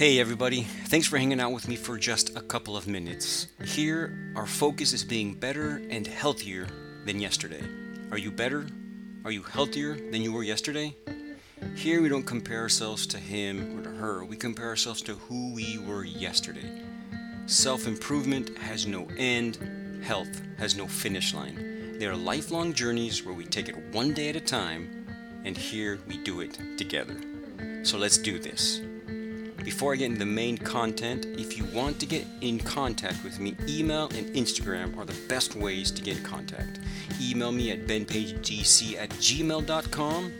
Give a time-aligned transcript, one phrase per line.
[0.00, 0.62] Hey, everybody.
[0.62, 3.48] Thanks for hanging out with me for just a couple of minutes.
[3.62, 6.66] Here, our focus is being better and healthier
[7.04, 7.62] than yesterday.
[8.10, 8.66] Are you better?
[9.26, 10.96] Are you healthier than you were yesterday?
[11.76, 15.52] Here, we don't compare ourselves to him or to her, we compare ourselves to who
[15.52, 16.80] we were yesterday.
[17.44, 19.58] Self improvement has no end,
[20.02, 21.98] health has no finish line.
[21.98, 25.04] They are lifelong journeys where we take it one day at a time,
[25.44, 27.20] and here we do it together.
[27.82, 28.80] So let's do this.
[29.70, 33.38] Before I get into the main content, if you want to get in contact with
[33.38, 36.80] me, email and Instagram are the best ways to get in contact.
[37.22, 40.32] Email me at benpagedc at gmail.com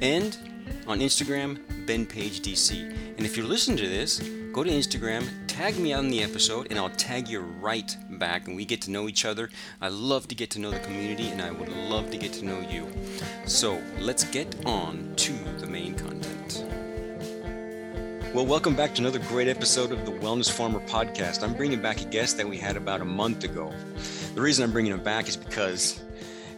[0.00, 0.38] and
[0.86, 2.72] on Instagram, benpagedc.
[3.18, 4.18] And if you're listening to this,
[4.50, 8.56] go to Instagram, tag me on the episode, and I'll tag you right back, and
[8.56, 9.50] we get to know each other.
[9.82, 12.46] I love to get to know the community, and I would love to get to
[12.46, 12.90] know you.
[13.44, 15.49] So let's get on to.
[18.32, 21.42] Well, welcome back to another great episode of the Wellness Farmer podcast.
[21.42, 23.74] I'm bringing back a guest that we had about a month ago.
[24.36, 26.00] The reason I'm bringing him back is because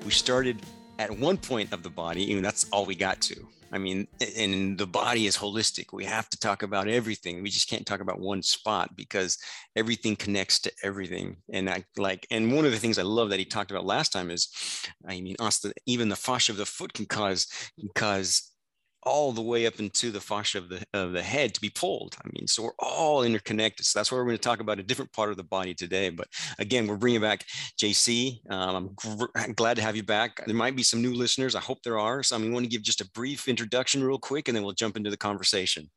[0.05, 0.61] we started
[0.99, 3.49] at one point of the body, and that's all we got to.
[3.73, 5.95] I mean, and the body is holistic.
[5.95, 7.43] We have to talk about everything.
[7.43, 9.39] We just can't talk about one spot because
[9.75, 11.39] everything connects to everything.
[11.51, 14.13] And I like, and one of the things I love that he talked about last
[14.13, 14.49] time is,
[15.09, 15.37] I mean,
[15.87, 17.47] even the fascia of the foot can cause
[17.81, 18.52] can cause
[19.05, 22.17] all the way up into the fascia of the of the head to be pulled.
[22.25, 23.87] I mean, so we're all interconnected.
[23.87, 26.11] So that's why we're going to talk about a different part of the body today.
[26.11, 27.45] But again, we're bringing back
[27.81, 28.39] JC.
[28.51, 30.45] Um, I'm gr- glad to have you back.
[30.47, 31.55] There might be some new listeners.
[31.55, 32.23] I hope there are.
[32.23, 34.73] So I mean, want to give just a brief introduction, real quick, and then we'll
[34.73, 35.91] jump into the conversation.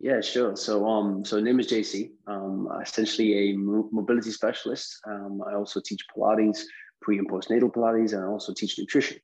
[0.00, 0.54] Yeah, sure.
[0.54, 2.10] So, um, so name is JC.
[2.26, 4.98] Um, essentially a mobility specialist.
[5.06, 6.60] Um, I also teach Pilates,
[7.00, 9.18] pre and postnatal Pilates, and I also teach nutrition.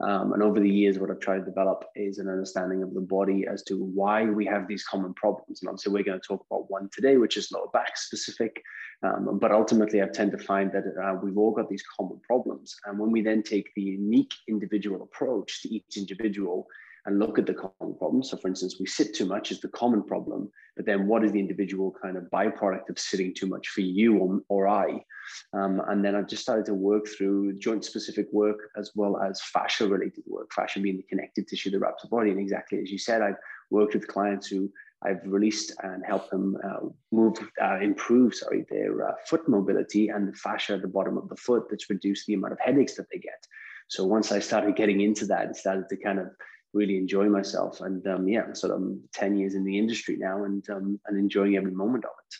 [0.00, 3.00] Um, and over the years, what I've tried to develop is an understanding of the
[3.00, 5.62] body as to why we have these common problems.
[5.62, 8.60] And obviously, we're going to talk about one today, which is lower back specific.
[9.02, 12.74] Um, but ultimately, I tend to find that uh, we've all got these common problems.
[12.86, 16.66] And when we then take the unique individual approach to each individual,
[17.06, 18.30] and look at the common problems.
[18.30, 21.32] So, for instance, we sit too much is the common problem, but then what is
[21.32, 25.04] the individual kind of byproduct of sitting too much for you or, or I?
[25.52, 29.40] Um, and then I've just started to work through joint specific work as well as
[29.40, 32.30] fascia related work, fascia being the connective tissue that wraps the body.
[32.30, 33.38] And exactly as you said, I've
[33.70, 34.70] worked with clients who
[35.02, 40.28] I've released and helped them uh, move, uh, improve, sorry, their uh, foot mobility and
[40.28, 43.06] the fascia at the bottom of the foot that's reduced the amount of headaches that
[43.12, 43.46] they get.
[43.88, 46.28] So once I started getting into that, and started to kind of
[46.74, 47.80] really enjoy myself.
[47.80, 48.82] And um, yeah, sort of
[49.14, 52.34] 10 years in the industry now and, um, and enjoying every moment of it.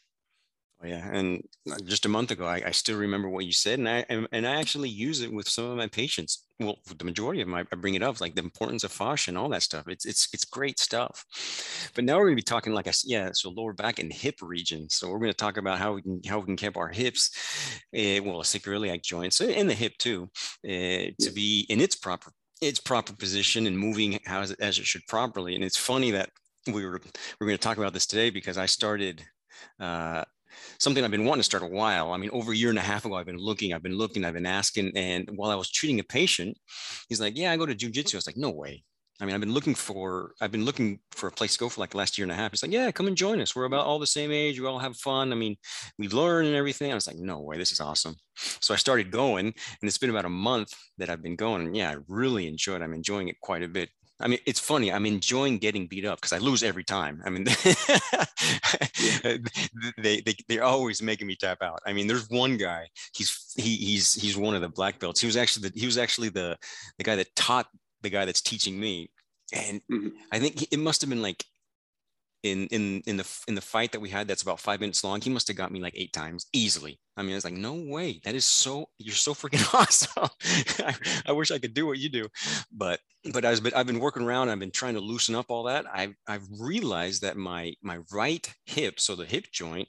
[0.84, 3.78] Oh, yeah, and uh, just a month ago, I, I, still remember what you said,
[3.78, 6.44] and I and I actually use it with some of my patients.
[6.60, 9.30] Well, the majority of them, I, I bring it up, like the importance of fascia
[9.30, 9.88] and all that stuff.
[9.88, 11.24] It's it's it's great stuff.
[11.94, 14.12] But now we're going to be talking, like I said, yeah, so lower back and
[14.12, 14.90] hip region.
[14.90, 17.30] So we're going to talk about how we can how we can keep our hips,
[17.96, 20.28] uh, well, sacroiliac joints and the hip too,
[20.68, 22.30] uh, to be in its proper
[22.66, 25.54] its proper position and moving as, as it should properly.
[25.54, 26.30] And it's funny that
[26.66, 27.00] we were
[27.40, 29.22] we're going to talk about this today because I started
[29.78, 30.24] uh,
[30.78, 32.12] something I've been wanting to start a while.
[32.12, 34.24] I mean, over a year and a half ago, I've been looking, I've been looking,
[34.24, 34.92] I've been asking.
[34.96, 36.56] And while I was treating a patient,
[37.08, 38.84] he's like, "Yeah, I go to jujitsu." I was like, "No way."
[39.20, 41.80] I mean, I've been looking for I've been looking for a place to go for
[41.80, 42.52] like the last year and a half.
[42.52, 43.54] It's like, yeah, come and join us.
[43.54, 44.58] We're about all the same age.
[44.58, 45.30] We all have fun.
[45.30, 45.56] I mean,
[45.98, 46.90] we learn and everything.
[46.90, 48.16] I was like, no way, this is awesome.
[48.34, 51.66] So I started going, and it's been about a month that I've been going.
[51.66, 52.80] And yeah, I really enjoyed.
[52.80, 52.84] It.
[52.84, 53.88] I'm enjoying it quite a bit.
[54.20, 54.92] I mean, it's funny.
[54.92, 57.20] I'm enjoying getting beat up because I lose every time.
[57.24, 57.44] I mean,
[59.98, 61.80] they, they they're always making me tap out.
[61.84, 62.88] I mean, there's one guy.
[63.14, 65.20] He's he, he's he's one of the black belts.
[65.20, 66.56] He was actually the he was actually the
[66.98, 67.66] the guy that taught
[68.04, 69.10] the guy that's teaching me.
[69.52, 70.08] And mm-hmm.
[70.32, 71.44] I think it must have been like
[72.44, 75.18] in in in the in the fight that we had that's about five minutes long
[75.18, 77.00] he must have got me like eight times easily.
[77.16, 78.20] I mean it's like no way.
[78.24, 80.28] That is so you're so freaking awesome.
[80.86, 80.94] I,
[81.30, 82.28] I, wish i could do what you do.
[82.70, 83.00] But
[83.32, 85.86] but i've been i've been working around i've been trying to loosen up all that.
[85.92, 89.88] I've i've realized that my my right hip so the hip joint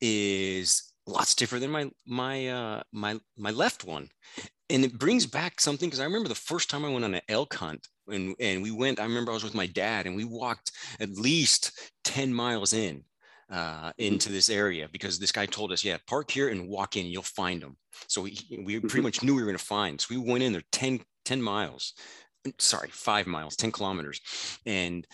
[0.00, 4.08] is lots different than my my uh my my left one
[4.68, 7.20] and it brings back something because I remember the first time I went on an
[7.28, 10.24] elk hunt and, and we went, I remember I was with my dad and we
[10.24, 13.04] walked at least 10 miles in
[13.50, 14.02] uh, mm-hmm.
[14.02, 17.22] into this area because this guy told us, yeah, park here and walk in, you'll
[17.22, 17.76] find them.
[18.08, 19.02] So we, we pretty mm-hmm.
[19.02, 20.00] much knew we were going to find.
[20.00, 21.94] So we went in there 10, 10 miles,
[22.58, 24.20] sorry, five miles, 10 kilometers.
[24.66, 25.06] And,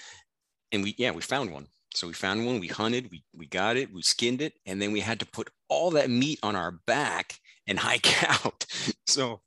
[0.73, 1.67] and we, yeah, we found one.
[1.94, 4.93] So we found one, we hunted, we, we got it, we skinned it, and then
[4.93, 8.65] we had to put all that meat on our back and hike out.
[9.06, 9.41] So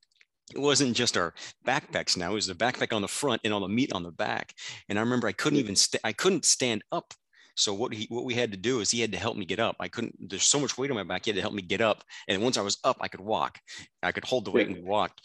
[0.53, 1.33] it wasn't just our
[1.65, 4.11] backpacks now, it was the backpack on the front and all the meat on the
[4.11, 4.53] back.
[4.89, 7.13] And I remember I couldn't even, st- I couldn't stand up
[7.55, 9.59] So what he what we had to do is he had to help me get
[9.59, 9.77] up.
[9.79, 10.15] I couldn't.
[10.29, 11.25] There's so much weight on my back.
[11.25, 12.03] He had to help me get up.
[12.27, 13.59] And once I was up, I could walk.
[14.03, 15.21] I could hold the weight and we walked.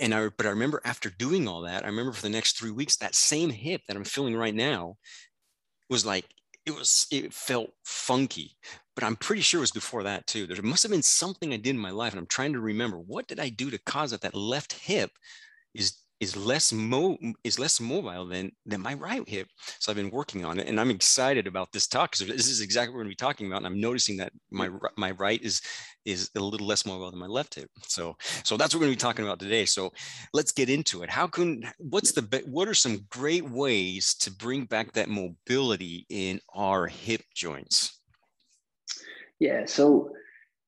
[0.00, 2.70] And I but I remember after doing all that, I remember for the next three
[2.70, 4.96] weeks that same hip that I'm feeling right now
[5.88, 6.26] was like
[6.66, 8.56] it was it felt funky
[8.94, 10.46] but i'm pretty sure it was before that too.
[10.46, 12.98] There must have been something i did in my life and i'm trying to remember.
[12.98, 15.10] What did i do to cause that that left hip
[15.74, 19.48] is is less mo is less mobile than than my right hip.
[19.80, 22.60] So I've been working on it, and I'm excited about this talk because this is
[22.60, 23.56] exactly what we're going to be talking about.
[23.58, 25.60] And I'm noticing that my my right is
[26.04, 27.68] is a little less mobile than my left hip.
[27.88, 29.64] So so that's what we're going to be talking about today.
[29.64, 29.92] So
[30.32, 31.10] let's get into it.
[31.10, 36.38] How can what's the what are some great ways to bring back that mobility in
[36.54, 38.00] our hip joints?
[39.40, 39.66] Yeah.
[39.66, 40.12] So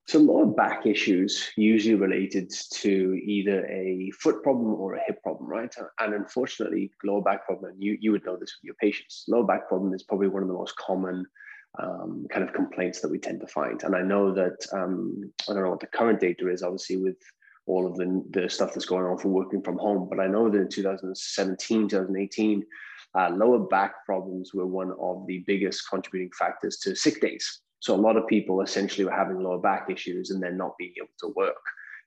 [0.07, 5.49] so lower back issues usually related to either a foot problem or a hip problem,
[5.49, 5.75] right?
[5.99, 9.67] And unfortunately, lower back problem, you, you would know this with your patients, lower back
[9.67, 11.25] problem is probably one of the most common
[11.83, 13.83] um, kind of complaints that we tend to find.
[13.83, 17.17] And I know that, um, I don't know what the current data is, obviously with
[17.67, 20.51] all of the, the stuff that's going on from working from home, but I know
[20.51, 22.63] that in 2017, 2018,
[23.17, 27.95] uh, lower back problems were one of the biggest contributing factors to sick days so
[27.95, 31.13] a lot of people essentially were having lower back issues and then not being able
[31.21, 31.63] to work.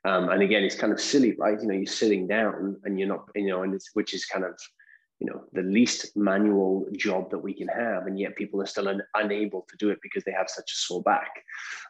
[0.06, 1.62] Um, and again, it's kind of silly, right?
[1.62, 4.44] You know, you're sitting down and you're not, you know, and it's which is kind
[4.44, 4.60] of,
[5.20, 8.88] you know, the least manual job that we can have, and yet people are still
[8.88, 11.30] un, unable to do it because they have such a sore back.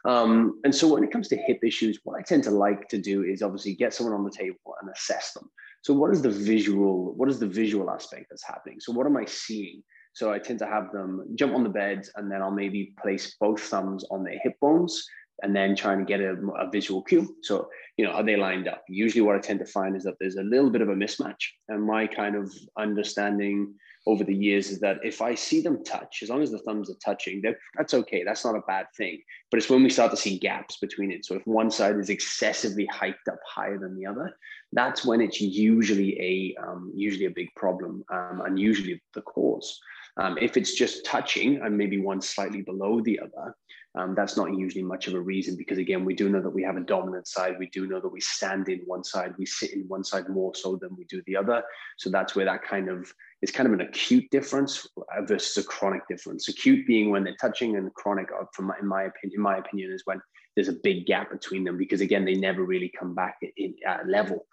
[0.04, 2.98] Um, and so when it comes to hip issues, what I tend to like to
[2.98, 5.48] do is obviously get someone on the table and assess them.
[5.80, 7.14] So what is the visual?
[7.14, 8.80] What is the visual aspect that's happening?
[8.80, 9.82] So what am I seeing?
[10.18, 13.36] So I tend to have them jump on the bed and then I'll maybe place
[13.38, 15.06] both thumbs on their hip bones
[15.44, 17.36] and then trying to get a, a, visual cue.
[17.42, 18.82] So, you know, are they lined up?
[18.88, 21.44] Usually what I tend to find is that there's a little bit of a mismatch.
[21.68, 23.74] And my kind of understanding
[24.08, 26.90] over the years is that if I see them touch, as long as the thumbs
[26.90, 27.40] are touching,
[27.76, 28.24] that's okay.
[28.24, 29.22] That's not a bad thing.
[29.52, 31.26] But it's when we start to see gaps between it.
[31.26, 34.36] So if one side is excessively hiked up higher than the other,
[34.72, 39.78] that's when it's usually a um, usually a big problem um, and usually the cause.
[40.18, 43.54] Um, if it's just touching and maybe one slightly below the other,
[43.94, 46.62] um, that's not usually much of a reason because again, we do know that we
[46.62, 47.56] have a dominant side.
[47.58, 50.54] We do know that we stand in one side, we sit in one side more
[50.54, 51.62] so than we do the other.
[51.96, 53.12] So that's where that kind of
[53.42, 54.86] is kind of an acute difference
[55.22, 56.48] versus a chronic difference.
[56.48, 59.56] Acute being when they're touching, and chronic, uh, from my, in my opinion, in my
[59.56, 60.20] opinion, is when
[60.54, 64.08] there's a big gap between them because again, they never really come back in, at
[64.08, 64.46] level.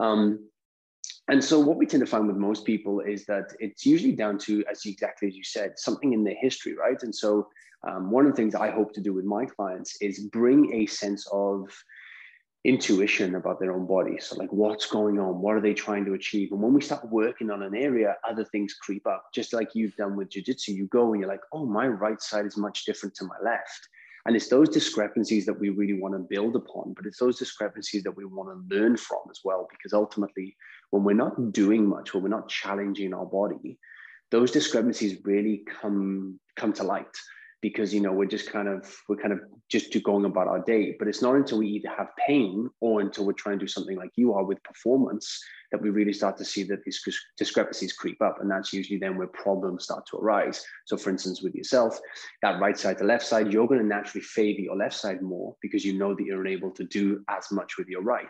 [0.00, 0.48] Um,
[1.28, 4.38] and so what we tend to find with most people is that it's usually down
[4.38, 7.02] to as exactly as you said something in their history right?
[7.02, 7.48] And so
[7.86, 10.86] um, one of the things i hope to do with my clients is bring a
[10.86, 11.68] sense of
[12.64, 14.16] intuition about their own body.
[14.18, 15.42] So like what's going on?
[15.42, 16.50] What are they trying to achieve?
[16.50, 19.26] And when we start working on an area other things creep up.
[19.34, 22.46] Just like you've done with jiu-jitsu you go and you're like oh my right side
[22.46, 23.88] is much different to my left.
[24.26, 28.02] And it's those discrepancies that we really want to build upon, but it's those discrepancies
[28.04, 29.68] that we want to learn from as well.
[29.70, 30.56] Because ultimately,
[30.90, 33.78] when we're not doing much, when we're not challenging our body,
[34.30, 37.06] those discrepancies really come come to light
[37.64, 39.40] because you know we're just kind of we're kind of
[39.70, 40.94] just going about our day.
[40.98, 43.96] But it's not until we either have pain or until we're trying to do something
[43.96, 45.42] like you are with performance
[45.72, 47.00] that we really start to see that these
[47.38, 48.36] discrepancies creep up.
[48.40, 50.62] And that's usually then where problems start to arise.
[50.84, 51.98] So for instance with yourself
[52.42, 55.56] that right side to left side you're going to naturally favor your left side more
[55.62, 58.28] because you know that you're unable to do as much with your right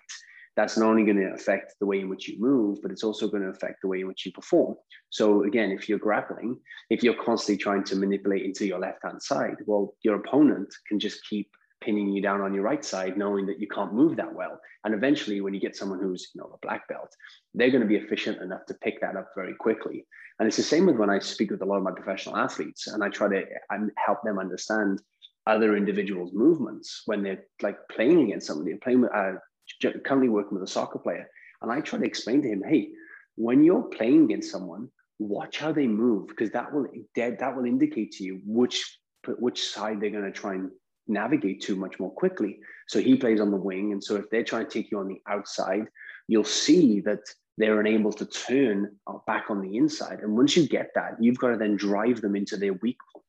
[0.56, 3.28] that's not only going to affect the way in which you move, but it's also
[3.28, 4.76] going to affect the way in which you perform.
[5.10, 6.58] So again, if you're grappling,
[6.90, 11.26] if you're constantly trying to manipulate into your left-hand side, well, your opponent can just
[11.28, 11.50] keep
[11.82, 14.58] pinning you down on your right side, knowing that you can't move that well.
[14.84, 17.14] And eventually, when you get someone who's you know a black belt,
[17.52, 20.06] they're going to be efficient enough to pick that up very quickly.
[20.38, 22.86] And it's the same with when I speak with a lot of my professional athletes,
[22.86, 23.44] and I try to
[23.96, 25.02] help them understand
[25.46, 29.32] other individuals' movements when they're like playing against somebody, playing with, uh,
[30.04, 31.28] currently working with a soccer player,
[31.62, 32.90] and I try to explain to him, hey,
[33.36, 38.12] when you're playing against someone, watch how they move because that will that will indicate
[38.12, 38.98] to you which
[39.38, 40.70] which side they're going to try and
[41.06, 42.58] navigate to much more quickly.
[42.88, 45.08] So he plays on the wing, and so if they're trying to take you on
[45.08, 45.86] the outside,
[46.28, 47.20] you'll see that
[47.56, 50.20] they're unable to turn uh, back on the inside.
[50.20, 53.24] And once you get that, you've got to then drive them into their weak point.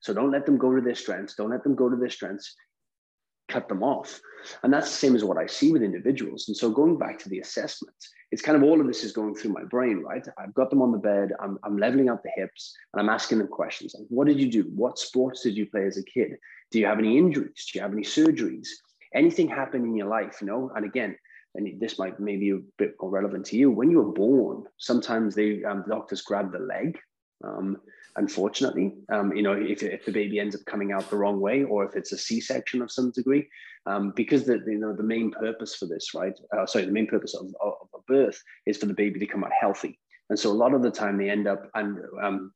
[0.00, 1.34] So don't let them go to their strengths.
[1.34, 2.54] Don't let them go to their strengths
[3.48, 4.20] cut them off.
[4.62, 6.48] And that's the same as what I see with individuals.
[6.48, 7.96] And so going back to the assessment,
[8.30, 10.26] it's kind of all of this is going through my brain, right?
[10.38, 13.38] I've got them on the bed, I'm, I'm leveling out the hips, and I'm asking
[13.38, 14.62] them questions like, what did you do?
[14.74, 16.36] What sports did you play as a kid?
[16.70, 17.68] Do you have any injuries?
[17.70, 18.68] Do you have any surgeries?
[19.14, 20.70] Anything happen in your life, you know?
[20.74, 21.16] And again,
[21.54, 23.70] and this might maybe a bit more relevant to you.
[23.70, 26.98] When you were born, sometimes they um, doctors grab the leg
[27.42, 27.78] um,
[28.16, 28.92] unfortunately.
[29.12, 31.84] Um, you know, if, if the baby ends up coming out the wrong way, or
[31.84, 33.48] if it's a C-section of some degree,
[33.86, 36.38] um, because the you know the main purpose for this, right?
[36.56, 39.44] Uh, sorry, the main purpose of, of, a birth is for the baby to come
[39.44, 39.98] out healthy.
[40.28, 42.52] And so a lot of the time they end up, and um,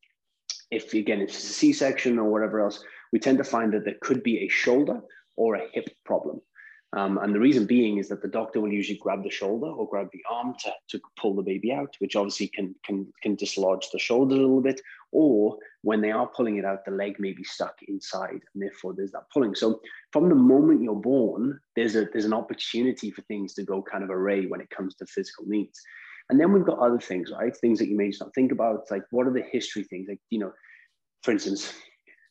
[0.71, 3.95] if again if it's a C-section or whatever else, we tend to find that there
[4.01, 5.01] could be a shoulder
[5.37, 6.41] or a hip problem.
[6.93, 9.87] Um, and the reason being is that the doctor will usually grab the shoulder or
[9.87, 13.89] grab the arm to, to pull the baby out, which obviously can, can, can dislodge
[13.91, 14.81] the shoulder a little bit.
[15.13, 18.93] Or when they are pulling it out, the leg may be stuck inside, and therefore
[18.93, 19.55] there's that pulling.
[19.55, 19.81] So
[20.11, 24.03] from the moment you're born, there's a there's an opportunity for things to go kind
[24.03, 25.81] of array when it comes to physical needs.
[26.29, 27.55] And then we've got other things, right?
[27.55, 30.07] Things that you may not think about, like what are the history things?
[30.07, 30.53] Like, you know,
[31.23, 31.73] for instance,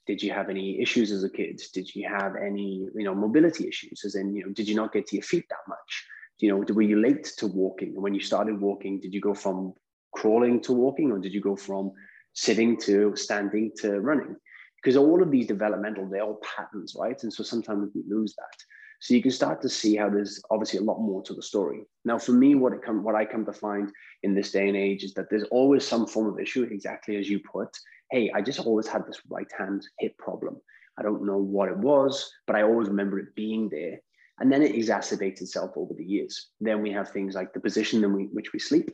[0.07, 1.61] did you have any issues as a kid?
[1.73, 4.03] Did you have any, you know, mobility issues?
[4.05, 6.07] As in, you know, did you not get to your feet that much?
[6.39, 8.01] You know, were you late to walking?
[8.01, 9.75] When you started walking, did you go from
[10.13, 11.93] crawling to walking, or did you go from
[12.33, 14.37] sitting to standing to running?
[14.77, 17.23] Because all of these developmental, they're all patterns, right?
[17.23, 18.65] And so sometimes we lose that.
[19.01, 21.85] So you can start to see how there's obviously a lot more to the story.
[22.05, 23.91] Now, for me, what it come, what I come to find
[24.23, 27.29] in this day and age is that there's always some form of issue, exactly as
[27.29, 27.69] you put,
[28.11, 30.61] hey, I just always had this right hand hip problem.
[30.99, 33.99] I don't know what it was, but I always remember it being there.
[34.39, 36.49] And then it exacerbates itself over the years.
[36.61, 38.91] Then we have things like the position in which we sleep.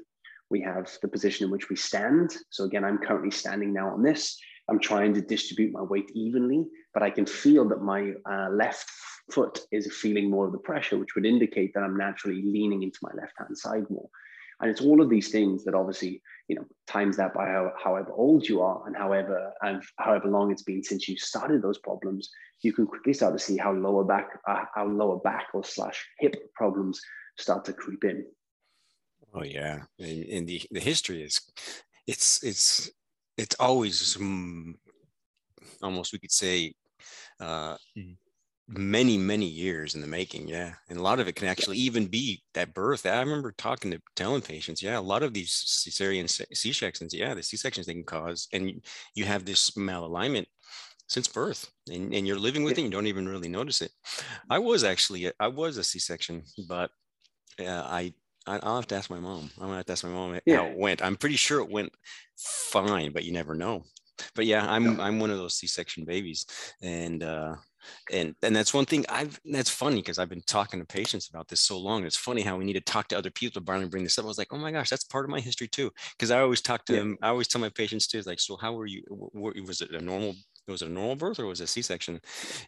[0.51, 2.37] We have the position in which we stand.
[2.51, 4.39] So again, I'm currently standing now on this.
[4.69, 8.89] I'm trying to distribute my weight evenly, but I can feel that my uh, left
[9.31, 12.99] foot is feeling more of the pressure, which would indicate that I'm naturally leaning into
[13.03, 14.09] my left hand side more.
[14.61, 18.13] And it's all of these things that obviously, you know, times that by how, however
[18.13, 22.31] old you are and however and however long it's been since you started those problems,
[22.63, 26.07] you can quickly start to see how lower back, uh, how lower back or slash
[26.21, 27.01] hip problems
[27.37, 28.25] start to creep in.
[29.35, 31.39] Oh yeah, and, and the the history is,
[32.07, 32.91] it's it's
[33.37, 34.77] it's always um,
[35.83, 36.73] almost we could say
[37.41, 38.17] uh, mm
[38.69, 42.07] many many years in the making yeah and a lot of it can actually even
[42.07, 46.29] be that birth i remember talking to telling patients yeah a lot of these cesarean
[46.53, 48.83] c-sections yeah the c-sections they can cause and
[49.15, 50.47] you have this malalignment
[51.09, 53.93] since birth and, and you're living with it you don't even really notice it
[54.51, 56.91] i was actually i was a c-section but
[57.61, 58.13] uh, i
[58.49, 59.51] I'll have to ask my mom.
[59.57, 60.59] I'm gonna have to ask my mom yeah.
[60.59, 61.03] how it went.
[61.03, 61.93] I'm pretty sure it went
[62.37, 63.83] fine, but you never know.
[64.35, 66.47] But yeah, I'm I'm one of those C-section babies,
[66.81, 67.57] and uh,
[68.13, 71.49] and and that's one thing i've that's funny because i've been talking to patients about
[71.49, 73.89] this so long it's funny how we need to talk to other people to finally
[73.89, 74.25] bring this up.
[74.25, 75.91] I was like oh my gosh that's part of my history too.
[76.17, 77.01] Because i always talk to yeah.
[77.01, 80.01] them i always tell my patients too like so how were you was it a
[80.01, 80.35] normal
[80.69, 82.21] was it a normal birth or was it a c-section?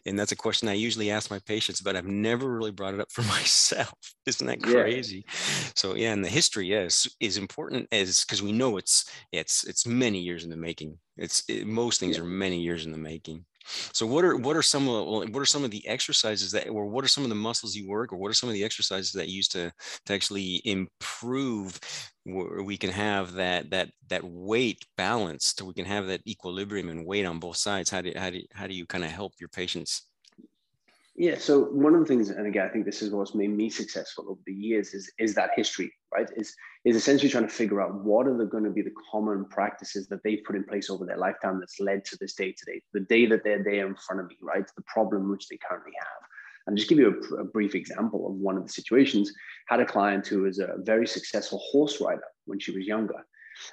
[0.05, 3.01] And that's a question i usually ask my patients but i've never really brought it
[3.01, 3.93] up for myself.
[4.25, 5.25] Isn't that crazy?
[5.25, 5.33] Yeah.
[5.75, 9.85] so yeah and the history yes is important as because we know it's it's it's
[9.85, 10.97] many years in the making.
[11.17, 14.61] It's it, most things are many years in the making so what are what are
[14.61, 17.35] some of what are some of the exercises that or what are some of the
[17.35, 19.71] muscles you work or what are some of the exercises that you use to
[20.05, 21.79] to actually improve
[22.23, 26.89] where we can have that that that weight balance so we can have that equilibrium
[26.89, 27.89] and weight on both sides.
[27.89, 30.07] How do how do how do you kind of help your patients
[31.19, 31.37] yeah.
[31.37, 34.25] So one of the things, and again, I think this is what's made me successful
[34.29, 36.29] over the years, is is that history, right?
[36.37, 39.43] Is is essentially trying to figure out what are the going to be the common
[39.43, 42.81] practices that they've put in place over their lifetime that's led to this day today,
[42.93, 44.65] the day that they're there in front of me, right?
[44.77, 46.29] The problem which they currently have.
[46.67, 49.33] And just give you a, a brief example of one of the situations.
[49.67, 53.25] Had a client who was a very successful horse rider when she was younger.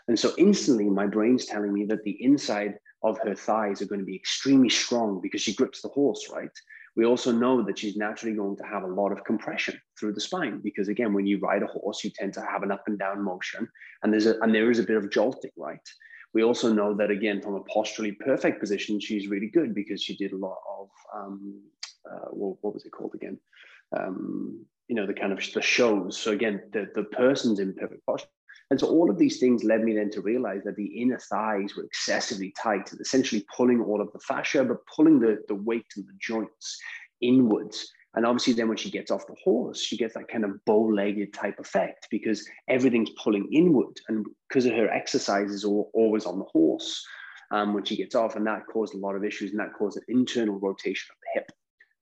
[0.09, 2.75] And so instantly my brain's telling me that the inside
[3.05, 6.51] of her thighs are going to be extremely strong because she grips the horse, right?
[6.97, 10.21] We also know that she's naturally going to have a lot of compression through the
[10.21, 12.99] spine because again, when you ride a horse, you tend to have an up and
[12.99, 13.69] down motion,
[14.03, 15.87] and there's a and there is a bit of jolting, right?
[16.33, 20.17] We also know that again, from a posturally perfect position, she's really good because she
[20.17, 21.61] did a lot of um,
[22.11, 23.39] uh, what, what was it called again?
[23.97, 26.17] Um, you know, the kind of the shows.
[26.17, 28.29] So again, the the person's in perfect posture
[28.71, 31.77] and so all of these things led me then to realize that the inner thighs
[31.77, 36.07] were excessively tight, essentially pulling all of the fascia, but pulling the, the weight and
[36.07, 36.79] the joints
[37.21, 37.89] inwards.
[38.15, 40.89] And obviously, then when she gets off the horse, she gets that kind of bow
[40.89, 44.01] legged type effect because everything's pulling inward.
[44.09, 47.07] And because of her exercises are always on the horse
[47.53, 48.35] um, when she gets off.
[48.35, 51.41] And that caused a lot of issues and that caused an internal rotation of the
[51.41, 51.53] hip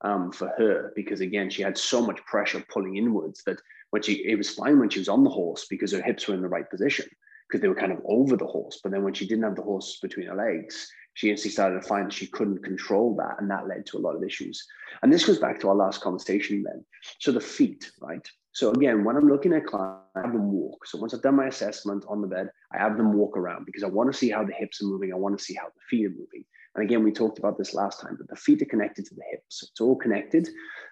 [0.01, 3.59] um, for her because, again, she had so much pressure pulling inwards that
[3.91, 6.35] when she it was fine when she was on the horse because her hips were
[6.35, 7.05] in the right position
[7.47, 8.79] because they were kind of over the horse.
[8.83, 11.87] But then when she didn't have the horse between her legs, she instantly started to
[11.87, 14.65] find she couldn't control that, and that led to a lot of issues.
[15.01, 16.83] And this goes back to our last conversation then.
[17.19, 18.27] So the feet, right?
[18.51, 20.85] So again, when I'm looking at clients, I have them walk.
[20.85, 23.83] So once I've done my assessment on the bed, I have them walk around because
[23.83, 25.13] I want to see how the hips are moving.
[25.13, 26.45] I want to see how the feet are moving.
[26.75, 29.23] And again, we talked about this last time, but the feet are connected to the
[29.31, 29.63] hips.
[29.63, 30.49] It's all connected.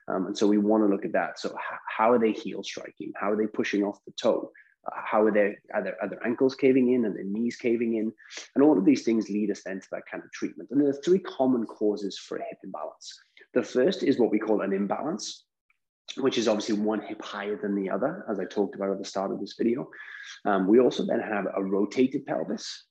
[0.08, 1.40] Um, and so we want to look at that.
[1.40, 1.56] So,
[1.88, 3.12] how are they heel striking?
[3.16, 4.52] How are they pushing off the toe?
[4.86, 7.96] Uh, how are their, are their, are their ankles caving in and their knees caving
[7.96, 8.12] in?
[8.56, 10.70] And all of these things lead us then to that kind of treatment.
[10.72, 13.14] And there are three common causes for a hip imbalance.
[13.54, 15.46] The first is what we call an imbalance
[16.18, 19.06] which is obviously one hip higher than the other, as I talked about at the
[19.06, 19.90] start of this video.
[20.46, 22.86] Um, we also then have a rotated pelvis.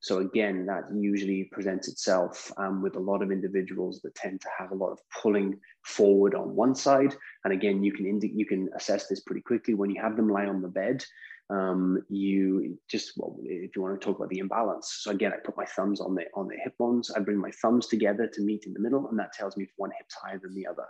[0.00, 4.48] So again, that usually presents itself um, with a lot of individuals that tend to
[4.56, 7.16] have a lot of pulling forward on one side.
[7.44, 10.46] And again, you can you can assess this pretty quickly when you have them lie
[10.46, 11.04] on the bed.
[11.50, 14.98] Um, you just well, if you want to talk about the imbalance.
[15.00, 17.10] So again, I put my thumbs on the on the hip bones.
[17.10, 19.70] I bring my thumbs together to meet in the middle, and that tells me if
[19.76, 20.84] one hip's higher than the other.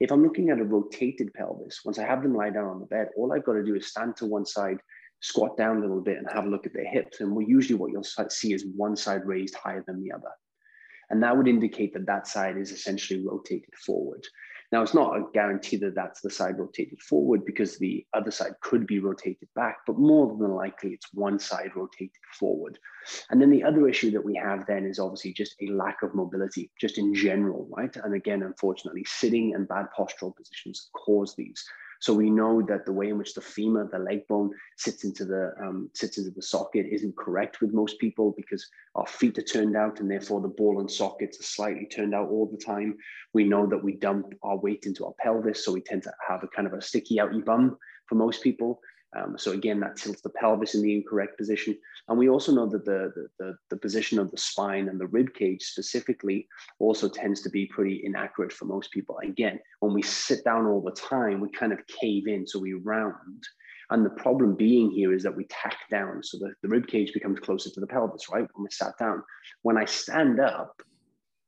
[0.00, 2.86] If I'm looking at a rotated pelvis, once I have them lie down on the
[2.86, 4.78] bed, all I've got to do is stand to one side,
[5.20, 7.20] squat down a little bit, and have a look at their hips.
[7.20, 10.30] And we usually what you'll see is one side raised higher than the other.
[11.10, 14.24] And that would indicate that that side is essentially rotated forward.
[14.72, 18.52] Now, it's not a guarantee that that's the side rotated forward because the other side
[18.60, 22.78] could be rotated back, but more than likely it's one side rotated forward.
[23.30, 26.14] And then the other issue that we have then is obviously just a lack of
[26.14, 27.94] mobility, just in general, right?
[27.96, 31.64] And again, unfortunately, sitting and bad postural positions cause these.
[32.00, 35.26] So we know that the way in which the femur, the leg bone, sits into
[35.26, 39.42] the um, sits into the socket isn't correct with most people because our feet are
[39.42, 42.96] turned out and therefore the ball and sockets are slightly turned out all the time.
[43.34, 46.42] We know that we dump our weight into our pelvis, so we tend to have
[46.42, 47.76] a kind of a sticky outy bum
[48.06, 48.80] for most people.
[49.16, 51.76] Um, so again, that tilts the pelvis in the incorrect position.
[52.08, 55.34] And we also know that the, the, the, position of the spine and the rib
[55.34, 56.46] cage specifically
[56.78, 59.18] also tends to be pretty inaccurate for most people.
[59.18, 62.74] Again, when we sit down all the time, we kind of cave in, so we
[62.74, 63.44] round.
[63.90, 66.22] And the problem being here is that we tack down.
[66.22, 68.46] So the, the rib cage becomes closer to the pelvis, right?
[68.54, 69.24] When we sat down.
[69.62, 70.80] When I stand up,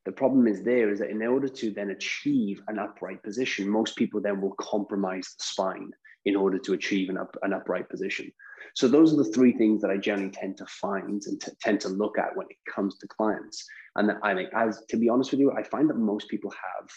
[0.05, 3.95] the problem is there is that in order to then achieve an upright position, most
[3.95, 5.91] people then will compromise the spine
[6.25, 8.31] in order to achieve an, up, an upright position.
[8.75, 11.79] So those are the three things that I generally tend to find and t- tend
[11.81, 13.65] to look at when it comes to clients.
[13.95, 16.89] And I think, as to be honest with you, I find that most people have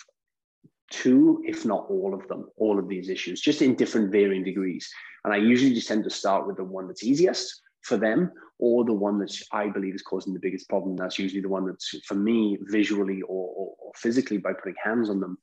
[0.91, 4.89] two, if not all of them, all of these issues, just in different varying degrees.
[5.25, 8.85] And I usually just tend to start with the one that's easiest for them or
[8.85, 10.97] the one that I believe is causing the biggest problem.
[10.97, 15.11] That's usually the one that's, for me, visually or, or, or physically by putting hands
[15.11, 15.37] on them,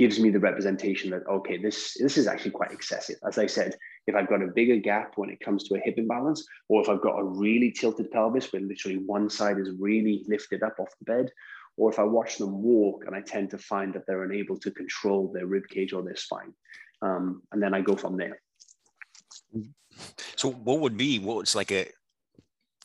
[0.00, 3.16] gives me the representation that okay this this is actually quite excessive.
[3.28, 5.96] As i said if i've got a bigger gap when it comes to a hip
[5.98, 10.24] imbalance or if i've got a really tilted pelvis where literally one side is really
[10.26, 11.30] lifted up off the bed
[11.76, 14.70] or if i watch them walk and i tend to find that they're unable to
[14.70, 16.54] control their rib cage or their spine.
[17.02, 18.40] Um, and then i go from there.
[20.36, 21.88] So what would be what's like a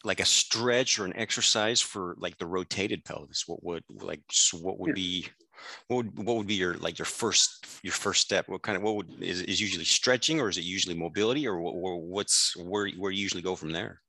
[0.04, 3.44] like a stretch or an exercise for like the rotated pelvis?
[3.48, 5.04] What would like so what would yeah.
[5.06, 5.28] be
[5.88, 8.48] what would what would be your like your first your first step?
[8.48, 11.58] What kind of what would is, is usually stretching or is it usually mobility or,
[11.58, 14.02] or what's where where you usually go from there?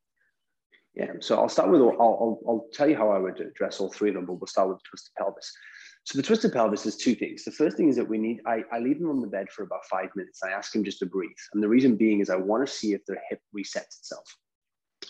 [0.94, 3.92] Yeah so i'll start with I'll, I'll, I'll tell you how i would address all
[3.92, 5.52] three of them but we'll start with the twisted pelvis.
[6.04, 7.42] So the twisted pelvis is two things.
[7.42, 9.64] The first thing is that we need I, I leave them on the bed for
[9.64, 10.40] about five minutes.
[10.42, 11.30] I ask them just to breathe.
[11.52, 14.24] And the reason being is i want to see if their hip resets itself.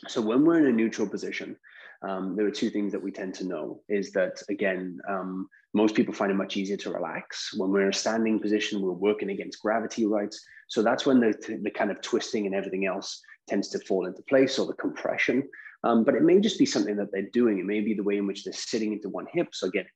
[0.08, 1.56] So when we're in a neutral position
[2.02, 5.94] um, there are two things that we tend to know is that again um, most
[5.94, 7.54] people find it much easier to relax.
[7.56, 10.34] When we're in a standing position we're working against gravity right
[10.68, 14.22] so that's when the, the kind of twisting and everything else tends to fall into
[14.22, 15.48] place or the compression.
[15.84, 17.60] Um, but it may just be something that they're doing.
[17.60, 19.48] It may be the way in which they're sitting into one hip.
[19.52, 19.86] So again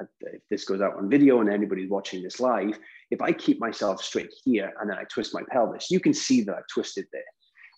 [0.00, 2.78] if, if this goes out on video and anybody's watching this live
[3.10, 6.42] if i keep myself straight here and then i twist my pelvis you can see
[6.42, 7.22] that i've twisted there.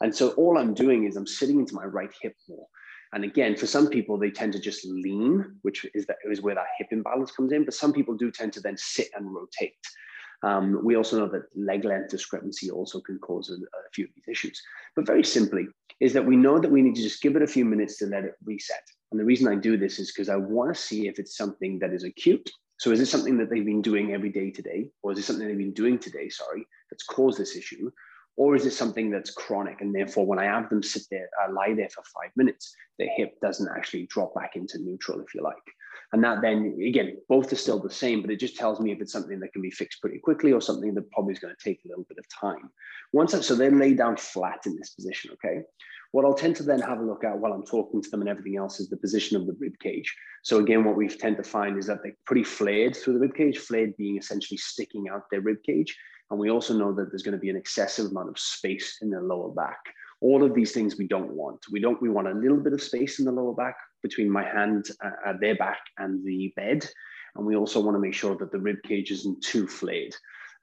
[0.02, 2.66] And so all i'm doing is i'm sitting into my right hip more
[3.12, 6.54] and again, for some people, they tend to just lean, which is, that, is where
[6.54, 7.64] that hip imbalance comes in.
[7.64, 9.74] But some people do tend to then sit and rotate.
[10.42, 14.10] Um, we also know that leg length discrepancy also can cause a, a, few of
[14.14, 14.62] these issues.
[14.96, 15.66] But very simply,
[16.00, 18.06] is that we know that we need to just give it a few minutes to
[18.06, 18.82] let it reset.
[19.10, 21.78] And the reason I do this is because I want to see if it's something
[21.80, 22.48] that is acute.
[22.78, 25.46] So is it something that they've been doing every day today, or is it something
[25.46, 27.90] they've been doing today, sorry, that's caused this issue?
[28.36, 29.80] Or is it something that's chronic?
[29.80, 33.06] And therefore, when I have them sit there, uh, lie there for five minutes, the
[33.06, 35.56] hip doesn't actually drop back into neutral, if you like.
[36.12, 39.00] And that then, again, both are still the same, but it just tells me if
[39.00, 41.64] it's something that can be fixed pretty quickly or something that probably is going to
[41.64, 42.70] take a little bit of time.
[43.12, 45.62] Once that, so they lay down flat in this position, okay?
[46.12, 48.28] What I'll tend to then have a look at while I'm talking to them and
[48.28, 50.12] everything else is the position of the rib cage.
[50.42, 53.36] So again, what we tend to find is that they're pretty flared through the rib
[53.36, 55.96] cage, flared being essentially sticking out their rib cage.
[56.30, 59.10] And we also know that there's going to be an excessive amount of space in
[59.10, 59.80] the lower back.
[60.20, 61.60] All of these things we don't want.
[61.72, 62.00] We don't.
[62.00, 65.32] We want a little bit of space in the lower back between my hand, uh,
[65.40, 66.88] their back, and the bed,
[67.36, 70.14] and we also want to make sure that the rib cage isn't too flayed.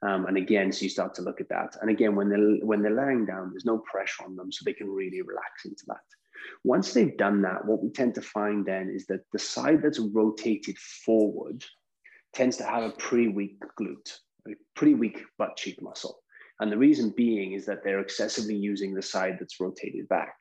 [0.02, 1.76] Um, and again, so you start to look at that.
[1.80, 4.72] And again, when they're when they're lying down, there's no pressure on them, so they
[4.72, 5.96] can really relax into that.
[6.62, 9.98] Once they've done that, what we tend to find then is that the side that's
[9.98, 11.64] rotated forward
[12.32, 14.18] tends to have a pretty weak glute,
[14.74, 16.20] pretty weak butt cheek muscle.
[16.60, 20.34] And the reason being is that they're excessively using the side that's rotated back.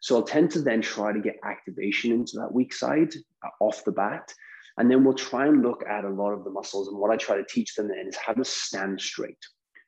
[0.00, 3.84] So I'll tend to then try to get activation into that weak side uh, off
[3.84, 4.32] the bat.
[4.78, 6.88] And then we'll try and look at a lot of the muscles.
[6.88, 9.38] And what I try to teach them then is how to stand straight.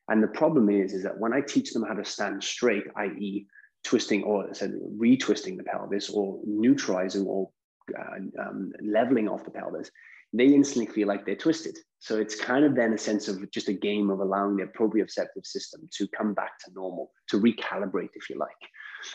[0.08, 3.46] And the problem is, is that when I teach them how to stand straight, i.e.,
[3.84, 7.50] twisting or said retwisting the pelvis or neutralizing or
[7.98, 9.90] uh, um, leveling off the pelvis,
[10.32, 11.78] they instantly feel like they're twisted.
[12.02, 15.46] So it's kind of then a sense of just a game of allowing their proprioceptive
[15.46, 18.50] system to come back to normal, to recalibrate, if you like.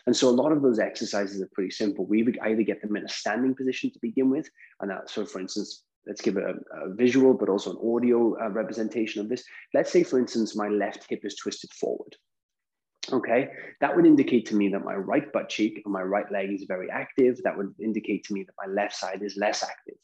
[0.05, 2.05] And so a lot of those exercises are pretty simple.
[2.05, 5.41] We either get them in a standing position to begin with, and that, so for
[5.41, 9.43] instance, let's give a, a visual, but also an audio uh, representation of this.
[9.73, 12.15] Let's say, for instance, my left hip is twisted forward.
[13.11, 13.49] Okay,
[13.81, 16.63] that would indicate to me that my right butt cheek and my right leg is
[16.65, 17.37] very active.
[17.43, 19.97] That would indicate to me that my left side is less active.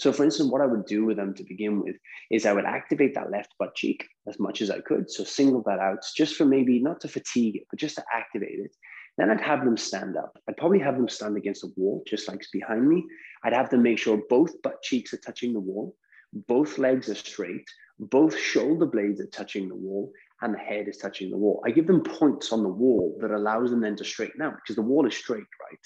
[0.00, 1.94] So, for instance, what I would do with them to begin with
[2.30, 5.10] is I would activate that left butt cheek as much as I could.
[5.10, 8.60] So, single that out just for maybe not to fatigue it, but just to activate
[8.60, 8.74] it.
[9.18, 10.38] Then I'd have them stand up.
[10.48, 13.04] I'd probably have them stand against a wall, just like behind me.
[13.44, 15.94] I'd have them make sure both butt cheeks are touching the wall,
[16.48, 20.96] both legs are straight, both shoulder blades are touching the wall, and the head is
[20.96, 21.62] touching the wall.
[21.66, 24.76] I give them points on the wall that allows them then to straighten out because
[24.76, 25.78] the wall is straight, right?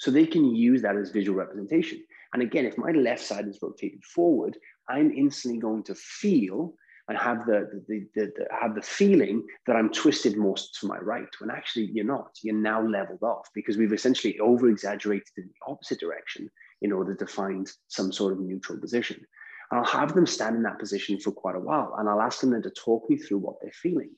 [0.00, 2.02] So they can use that as visual representation.
[2.34, 6.74] And again, if my left side is rotated forward, I'm instantly going to feel
[7.08, 10.98] and have the, the, the, the, have the feeling that I'm twisted most to my
[10.98, 12.30] right, when actually you're not.
[12.42, 16.50] You're now leveled off because we've essentially over exaggerated in the opposite direction
[16.82, 19.24] in order to find some sort of neutral position.
[19.70, 21.94] And I'll have them stand in that position for quite a while.
[21.98, 24.10] And I'll ask them then to talk me through what they're feeling.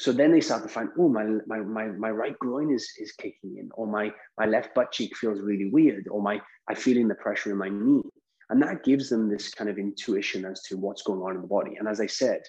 [0.00, 3.12] So then they start to find, oh, my, my, my, my right groin is, is
[3.12, 7.06] kicking in, or my, my left butt cheek feels really weird, or my, I'm feeling
[7.06, 8.00] the pressure in my knee.
[8.48, 11.46] And that gives them this kind of intuition as to what's going on in the
[11.46, 11.76] body.
[11.78, 12.40] And as I said,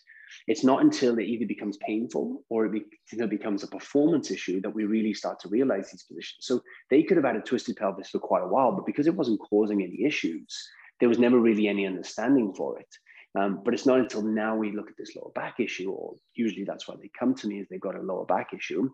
[0.47, 4.61] it's not until it either becomes painful or it, be, it becomes a performance issue
[4.61, 6.45] that we really start to realize these positions.
[6.45, 9.15] So they could have had a twisted pelvis for quite a while, but because it
[9.15, 10.69] wasn't causing any issues,
[11.01, 12.87] there was never really any understanding for it.
[13.39, 16.65] Um, but it's not until now we look at this lower back issue, or usually
[16.65, 18.89] that's why they come to me is they've got a lower back issue.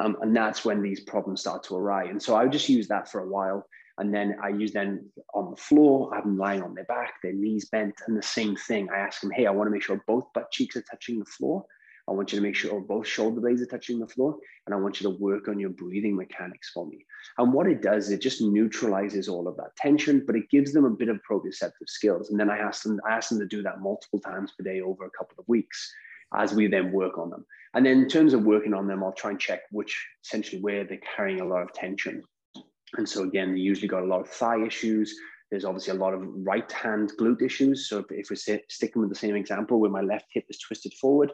[0.00, 2.08] Um, and that's when these problems start to arise.
[2.10, 3.66] And so I just use that for a while.
[3.98, 7.14] And then I use them on the floor, I have them lying on their back,
[7.22, 8.88] their knees bent, and the same thing.
[8.94, 11.24] I ask them, hey, I want to make sure both butt cheeks are touching the
[11.24, 11.64] floor.
[12.08, 14.78] I want you to make sure both shoulder blades are touching the floor, and I
[14.78, 17.04] want you to work on your breathing mechanics for me.
[17.36, 20.84] And what it does, it just neutralizes all of that tension, but it gives them
[20.84, 22.30] a bit of proprioceptive skills.
[22.30, 24.80] And then I ask them, I ask them to do that multiple times per day
[24.80, 25.92] over a couple of weeks
[26.34, 27.44] as we then work on them.
[27.74, 30.84] And then in terms of working on them, I'll try and check which essentially where
[30.84, 32.22] they're carrying a lot of tension.
[32.96, 35.14] And so again, they usually got a lot of thigh issues.
[35.50, 37.88] There's obviously a lot of right hand glute issues.
[37.88, 40.94] So if, if we're sticking with the same example where my left hip is twisted
[40.94, 41.32] forward,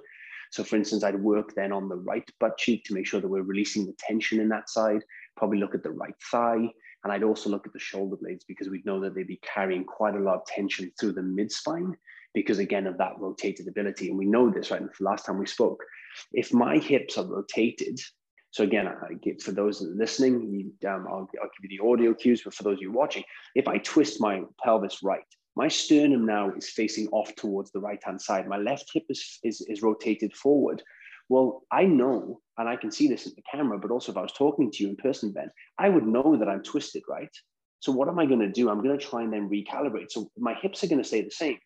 [0.51, 3.29] so for instance, I'd work then on the right butt cheek to make sure that
[3.29, 5.03] we're releasing the tension in that side,
[5.37, 6.69] probably look at the right thigh.
[7.03, 9.85] And I'd also look at the shoulder blades because we'd know that they'd be carrying
[9.85, 11.95] quite a lot of tension through the mid spine
[12.33, 14.09] because again of that rotated ability.
[14.09, 14.83] And we know this, right?
[15.01, 15.83] Last time we spoke,
[16.33, 18.01] if my hips are rotated,
[18.55, 18.89] so again,
[19.21, 22.79] get, for those listening, um, I'll, I'll give you the audio cues, but for those
[22.79, 23.25] of you watching,
[23.57, 25.25] if I twist my pelvis right,
[25.57, 28.49] my sternum now is facing off towards the right hand side.
[28.49, 30.83] My left hip is, is, is rotated forward.
[31.29, 34.23] Well, I know, and I can see this in the camera, but also if I
[34.23, 37.31] was talking to you in person, Ben, I would know that I'm twisted, right?
[37.81, 38.69] So what am I going to do?
[38.69, 40.11] I'm going to try and then recalibrate.
[40.11, 41.59] So my hips are going to stay the same.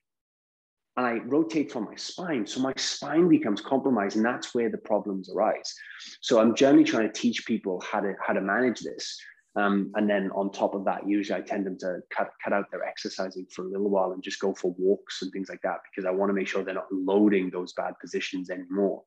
[0.96, 2.44] And I rotate from my spine.
[2.44, 5.72] So my spine becomes compromised, and that's where the problems arise.
[6.20, 9.16] So I'm generally trying to teach people how to how to manage this
[9.58, 12.70] um, and then on top of that, usually I tend them to cut, cut out
[12.70, 15.78] their exercising for a little while and just go for walks and things like that
[15.90, 19.02] because I want to make sure they're not loading those bad positions anymore.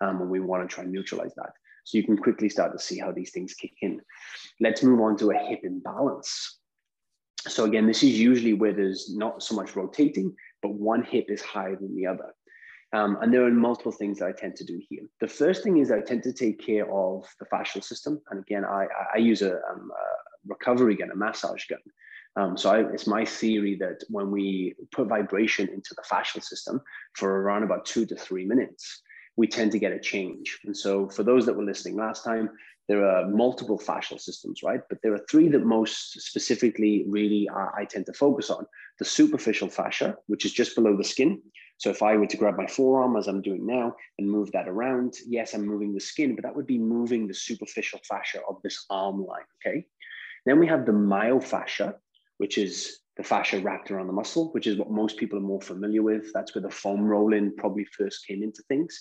[0.00, 1.50] Um, and we want to try and neutralize that.
[1.84, 4.00] So you can quickly start to see how these things kick in.
[4.60, 6.60] Let's move on to a hip imbalance.
[7.48, 11.42] So again, this is usually where there's not so much rotating, but one hip is
[11.42, 12.32] higher than the other.
[12.92, 15.02] Um, and there are multiple things that I tend to do here.
[15.20, 18.20] The first thing is I tend to take care of the fascial system.
[18.30, 20.04] And again, I, I use a, um, a
[20.46, 21.80] recovery gun, a massage gun.
[22.36, 26.80] Um, so I, it's my theory that when we put vibration into the fascial system
[27.14, 29.02] for around about two to three minutes,
[29.36, 30.58] we tend to get a change.
[30.64, 32.50] And so for those that were listening last time,
[32.88, 34.80] there are multiple fascial systems, right?
[34.88, 38.64] But there are three that most specifically really I tend to focus on.
[38.98, 41.42] The superficial fascia, which is just below the skin.
[41.78, 44.68] So if I were to grab my forearm as I'm doing now and move that
[44.68, 48.56] around, yes, I'm moving the skin, but that would be moving the superficial fascia of
[48.62, 49.86] this arm line, okay?
[50.46, 51.94] Then we have the myofascia,
[52.38, 55.60] which is the fascia wrapped around the muscle, which is what most people are more
[55.60, 56.32] familiar with.
[56.32, 58.98] That's where the foam rolling probably first came into things.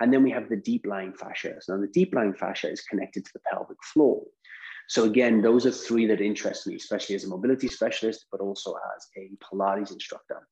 [0.00, 1.54] And then we have the deep lying fascia.
[1.60, 4.22] So now the deep lying fascia is connected to the pelvic floor.
[4.88, 8.74] So again, those are three that interest me, especially as a mobility specialist, but also
[8.96, 10.46] as a Pilates instructor.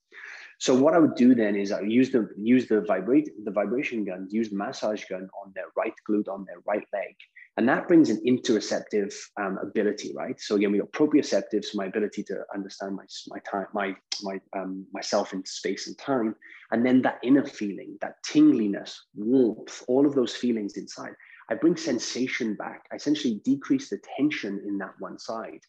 [0.58, 4.04] So what I would do then is I use the use the vibrate the vibration
[4.04, 7.16] gun, use the massage gun on their right glute, on their right leg,
[7.56, 10.40] and that brings an interoceptive um, ability, right?
[10.40, 14.40] So again, we got proprioceptive, so my ability to understand my my time, my my
[14.56, 16.34] um, myself in space and time,
[16.72, 21.12] and then that inner feeling, that tingliness, warmth, all of those feelings inside.
[21.50, 22.86] I bring sensation back.
[22.90, 25.60] I essentially decrease the tension in that one side,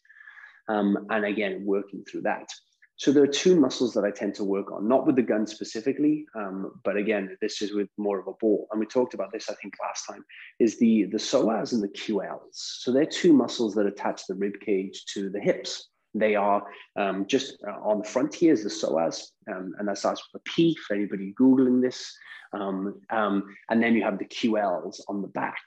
[0.70, 2.50] um, and again, working through that.
[2.98, 5.46] So there are two muscles that I tend to work on, not with the gun
[5.46, 8.68] specifically, um, but again, this is with more of a ball.
[8.72, 10.24] And we talked about this, I think, last time,
[10.60, 12.54] is the, the psoas and the QLs.
[12.54, 15.90] So they're two muscles that attach the rib cage to the hips.
[16.14, 16.64] They are
[16.96, 20.42] um, just uh, on the front here is the psoas, um, and that starts with
[20.42, 22.16] a P for anybody Googling this.
[22.54, 25.62] Um, um, and then you have the QLs on the back.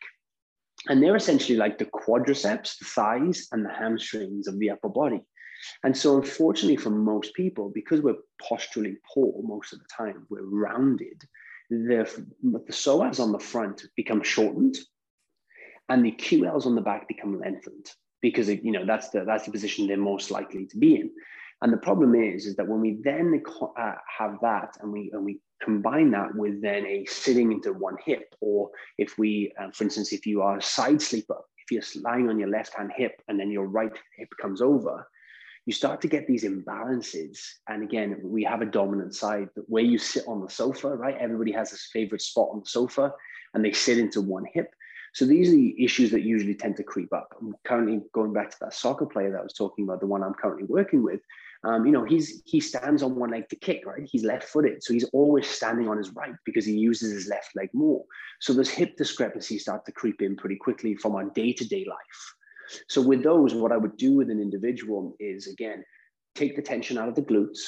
[0.86, 5.20] And they're essentially like the quadriceps, the thighs, and the hamstrings of the upper body.
[5.84, 10.44] And so, unfortunately, for most people, because we're posturally poor most of the time, we're
[10.44, 11.22] rounded,
[11.70, 14.76] the, the psoas on the front become shortened
[15.88, 17.90] and the QLs on the back become lengthened
[18.20, 21.10] because you know that's the that's the position they're most likely to be in.
[21.60, 23.42] And the problem is, is that when we then
[23.76, 27.96] uh, have that and we and we combine that with then a sitting into one
[28.04, 32.02] hip, or if we, uh, for instance, if you are a side sleeper, if you're
[32.02, 35.06] lying on your left hand hip and then your right hip comes over,
[35.68, 37.38] you start to get these imbalances.
[37.68, 41.14] And again, we have a dominant side where you sit on the sofa, right?
[41.20, 43.12] Everybody has this favorite spot on the sofa
[43.52, 44.70] and they sit into one hip.
[45.12, 47.28] So these are the issues that usually tend to creep up.
[47.38, 50.22] I'm currently going back to that soccer player that I was talking about, the one
[50.22, 51.20] I'm currently working with.
[51.64, 54.08] Um, you know, he's he stands on one leg to kick, right?
[54.10, 57.68] He's left-footed, so he's always standing on his right because he uses his left leg
[57.74, 58.06] more.
[58.40, 62.34] So those hip discrepancies start to creep in pretty quickly from our day-to-day life.
[62.88, 65.84] So with those, what I would do with an individual is again,
[66.34, 67.58] take the tension out of the glutes,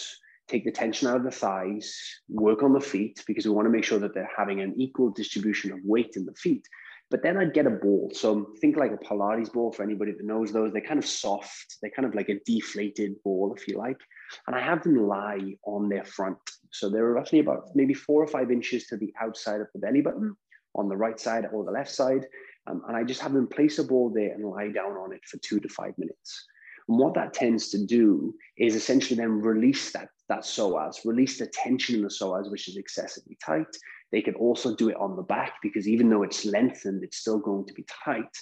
[0.49, 1.97] take the tension out of the thighs,
[2.29, 5.11] work on the feet because we want to make sure that they're having an equal
[5.11, 6.67] distribution of weight in the feet.
[7.11, 8.11] But then I'd get a ball.
[8.15, 10.73] So think like a Pilates ball for anybody that knows those.
[10.73, 11.77] They're kind of soft.
[11.83, 13.99] They're kind of like a deflated ball, if you like.
[14.47, 16.39] And I have them lie on their front.
[16.71, 20.03] So they're roughly about maybe four or five inches to the outside of the belly
[20.03, 20.37] button
[20.77, 22.27] on the right side or the left side.
[22.71, 25.25] Um, and I just have them place a ball there and lie down on it
[25.25, 26.47] for two to five minutes.
[26.89, 31.47] And what that tends to do is essentially then release that, that psoas, release the
[31.47, 33.77] tension in the psoas, which is excessively tight.
[34.13, 37.39] They can also do it on the back because even though it's lengthened, it's still
[37.39, 38.37] going to be tight.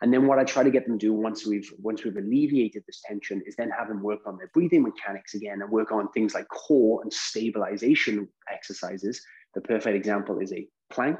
[0.00, 2.82] And then what I try to get them to do once we've once we've alleviated
[2.86, 6.08] this tension is then have them work on their breathing mechanics again and work on
[6.08, 9.22] things like core and stabilization exercises.
[9.54, 11.18] The perfect example is a plank,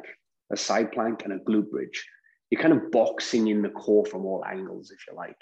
[0.51, 2.05] a side plank, and a glute bridge
[2.53, 5.39] you're kind of boxing in the core from all angles, if you like.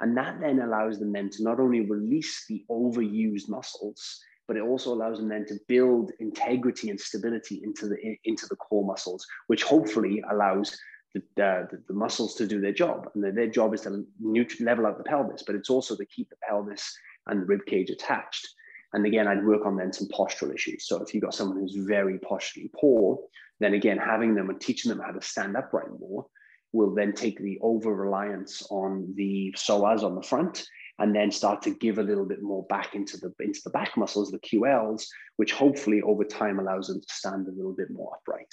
[0.00, 4.62] And that then allows them then to not only release the overused muscles, but it
[4.62, 9.26] also allows them then to build integrity and stability into the into the core muscles,
[9.48, 10.74] which hopefully allows
[11.12, 13.10] the, the, the muscles to do their job.
[13.14, 16.30] And their job is to neutral, level out the pelvis, but it's also to keep
[16.30, 16.96] the pelvis
[17.26, 18.48] and the rib cage attached.
[18.94, 20.88] And again, I'd work on then some postural issues.
[20.88, 23.18] So if you've got someone who's very posturally poor,
[23.60, 26.24] then again, having them and teaching them how to stand upright more
[26.74, 30.66] will then take the over reliance on the psoas on the front
[30.98, 33.96] and then start to give a little bit more back into the into the back
[33.96, 35.06] muscles, the QLs,
[35.36, 38.52] which hopefully over time allows them to stand a little bit more upright.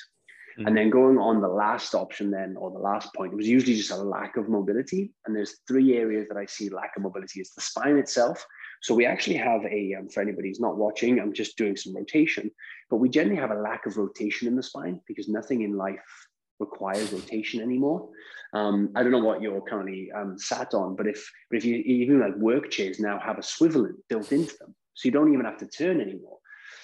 [0.58, 0.68] Mm-hmm.
[0.68, 3.76] And then going on the last option, then or the last point, it was usually
[3.76, 5.14] just a lack of mobility.
[5.26, 7.40] And there's three areas that I see lack of mobility.
[7.40, 8.46] is the spine itself.
[8.82, 11.96] So we actually have a um, for anybody who's not watching, I'm just doing some
[11.96, 12.52] rotation,
[12.90, 16.28] but we generally have a lack of rotation in the spine because nothing in life
[16.62, 18.10] requires rotation anymore.
[18.54, 21.76] Um, I don't know what you're currently um, sat on, but if but if you
[21.76, 25.46] even like work chairs now have a swivel built into them, so you don't even
[25.46, 26.38] have to turn anymore.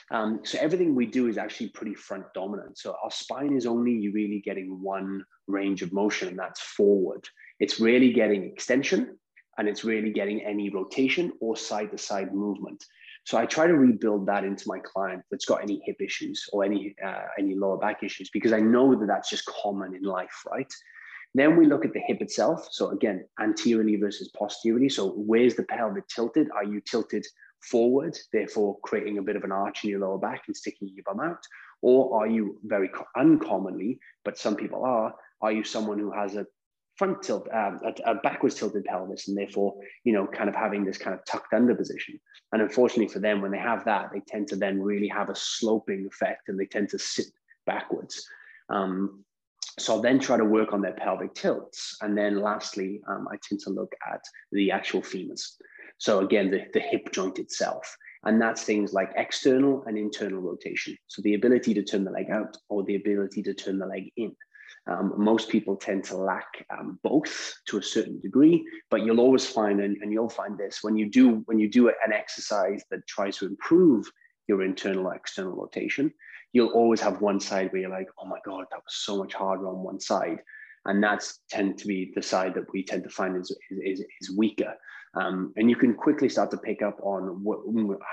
[0.10, 2.78] Um, so everything we do is actually pretty front dominant.
[2.78, 7.24] So our spine is only really getting one range of motion, and that's forward.
[7.60, 9.18] It's really getting extension,
[9.58, 12.84] and it's really getting any rotation or side to side movement.
[13.28, 16.64] So I try to rebuild that into my client that's got any hip issues or
[16.64, 20.44] any uh, any lower back issues because I know that that's just common in life,
[20.50, 20.74] right?
[21.34, 22.70] Then we look at the hip itself.
[22.72, 24.88] So again, anteriorly versus posteriorly.
[24.88, 26.48] So where's the pelvic tilted?
[26.56, 27.28] Are you tilted
[27.60, 31.04] forward, therefore creating a bit of an arch in your lower back and sticking your
[31.06, 31.44] bum out?
[31.82, 36.46] Or are you very uncommonly, but some people are, are you someone who has a
[36.98, 40.84] front tilt, um, a, a, backwards tilted pelvis, and therefore, you know, kind of having
[40.84, 42.20] this kind of tucked under position.
[42.52, 45.36] And unfortunately for them, when they have that, they tend to then really have a
[45.36, 47.28] sloping effect and they tend to sit
[47.66, 48.28] backwards.
[48.70, 49.24] Um,
[49.80, 51.98] so I'll then try to work on their pelvic tilts.
[52.02, 55.52] And then lastly, um, I tend to look at the actual femurs.
[56.00, 57.96] So again, the, the hip joint itself.
[58.24, 60.98] And that's things like external and internal rotation.
[61.08, 64.12] So the ability to turn the leg out or the ability to turn the leg
[64.18, 64.36] in.
[64.88, 69.46] Um, most people tend to lack um, both to a certain degree, but you'll always
[69.46, 73.06] find, and, and you'll find this when you do when you do an exercise that
[73.08, 74.10] tries to improve
[74.48, 76.14] your internal external rotation,
[76.54, 79.34] you'll always have one side where you're like, oh my god, that was so much
[79.34, 80.40] harder on one side,
[80.86, 84.38] and that's tend to be the side that we tend to find is is, is
[84.38, 84.74] weaker.
[85.16, 87.60] Um, and you can quickly start to pick up on what,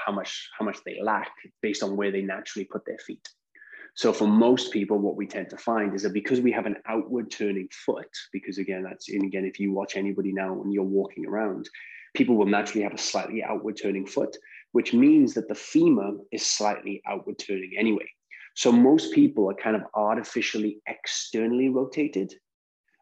[0.07, 1.31] how much how much they lack
[1.63, 3.29] based on where they naturally put their feet.
[3.95, 6.77] So for most people, what we tend to find is that because we have an
[6.87, 10.83] outward turning foot, because again, that's and again, if you watch anybody now when you're
[10.83, 11.69] walking around,
[12.15, 14.37] people will naturally have a slightly outward turning foot,
[14.73, 18.09] which means that the femur is slightly outward turning anyway.
[18.57, 22.35] So most people are kind of artificially externally rotated,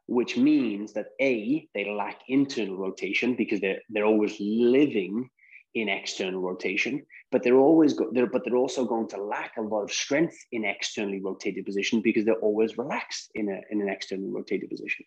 [0.07, 5.29] which means that A, they lack internal rotation because they're, they're always living
[5.75, 9.63] in external rotation, but they're always go, they're, but they're also going to lack a
[9.63, 13.89] lot of strength in externally rotated position because they're always relaxed in, a, in an
[13.89, 15.05] externally rotated position.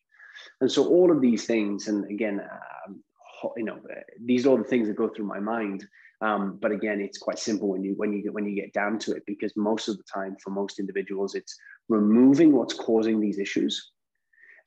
[0.62, 2.42] And so all of these things, and again,
[2.88, 3.04] um,
[3.56, 3.80] you know,
[4.24, 5.86] these are all the things that go through my mind.
[6.22, 8.98] Um, but again, it's quite simple when you when you get when you get down
[9.00, 11.56] to it, because most of the time, for most individuals, it's
[11.90, 13.92] removing what's causing these issues,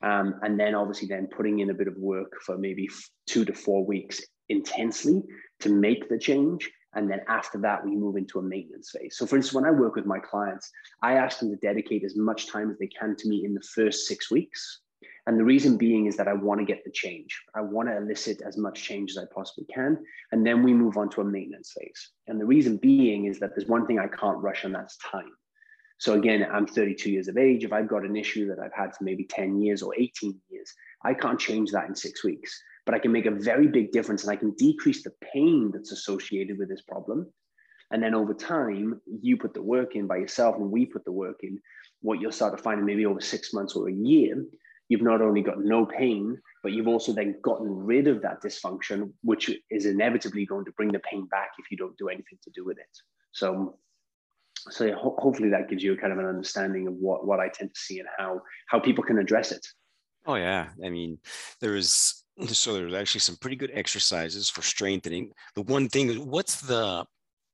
[0.02, 2.88] um, and then obviously then putting in a bit of work for maybe
[3.26, 5.22] two to four weeks intensely
[5.60, 6.70] to make the change.
[6.94, 9.16] And then after that, we move into a maintenance phase.
[9.16, 10.70] So, for instance, when I work with my clients,
[11.02, 13.60] I ask them to dedicate as much time as they can to me in the
[13.60, 14.80] first six weeks.
[15.26, 17.38] And the reason being is that I want to get the change.
[17.54, 19.98] I want to elicit as much change as I possibly can.
[20.32, 22.12] And then we move on to a maintenance phase.
[22.26, 25.30] And the reason being is that there's one thing I can't rush, and that's time.
[25.98, 27.64] So again, I'm 32 years of age.
[27.64, 30.72] If I've got an issue that I've had for maybe 10 years or 18 years,
[31.04, 34.22] I can't change that in six weeks but I can make a very big difference
[34.22, 37.30] and I can decrease the pain that's associated with this problem.
[37.90, 41.12] And then over time, you put the work in by yourself and we put the
[41.12, 41.60] work in.
[42.00, 44.42] What you'll start to find in maybe over six months or a year,
[44.88, 49.12] you've not only got no pain, but you've also then gotten rid of that dysfunction,
[49.20, 52.50] which is inevitably going to bring the pain back if you don't do anything to
[52.54, 52.96] do with it.
[53.32, 53.76] So,
[54.70, 57.38] so yeah, ho- hopefully that gives you a kind of an understanding of what, what
[57.38, 59.66] I tend to see and how how people can address it.
[60.24, 61.18] Oh yeah, I mean,
[61.60, 62.17] there is
[62.48, 65.32] so there's actually some pretty good exercises for strengthening.
[65.54, 67.04] The one thing is, what's the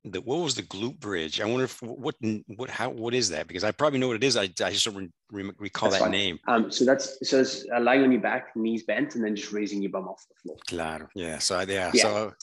[0.05, 1.41] the what was the glute bridge?
[1.41, 2.15] I wonder if what
[2.55, 3.47] what how what is that?
[3.47, 4.37] Because I probably know what it is.
[4.37, 6.11] I, I just don't re- recall that's that fine.
[6.11, 6.39] name.
[6.47, 9.51] Um, so that's so it's uh, lying on your back, knees bent, and then just
[9.51, 10.57] raising your bum off the floor.
[10.67, 11.07] Claro.
[11.15, 11.39] Yeah.
[11.39, 11.91] So yeah.
[11.93, 12.01] yeah.
[12.01, 12.33] So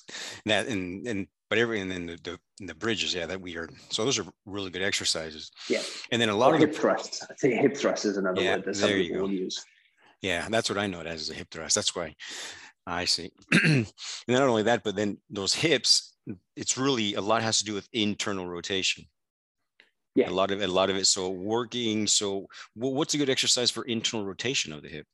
[0.47, 3.75] that and and but every and then the, the, the bridges, yeah, that weird.
[3.91, 5.53] So those are really good exercises.
[5.69, 5.83] Yeah.
[6.11, 7.23] And then a lot or of hip the, thrusts.
[7.31, 9.63] I think hip thrust is another yeah, word that some people will use.
[10.23, 11.75] Yeah, that's what I know it as, as a hip thrust.
[11.75, 12.15] That's why
[12.87, 13.33] I see.
[13.65, 13.87] and
[14.29, 17.75] not only that, but then those hips, mm, it's really a lot has to do
[17.75, 19.05] with internal rotation.
[20.15, 20.29] Yeah.
[20.29, 21.07] A lot of a lot of it.
[21.07, 22.07] So working.
[22.07, 25.07] So what's a good exercise for internal rotation of the hip?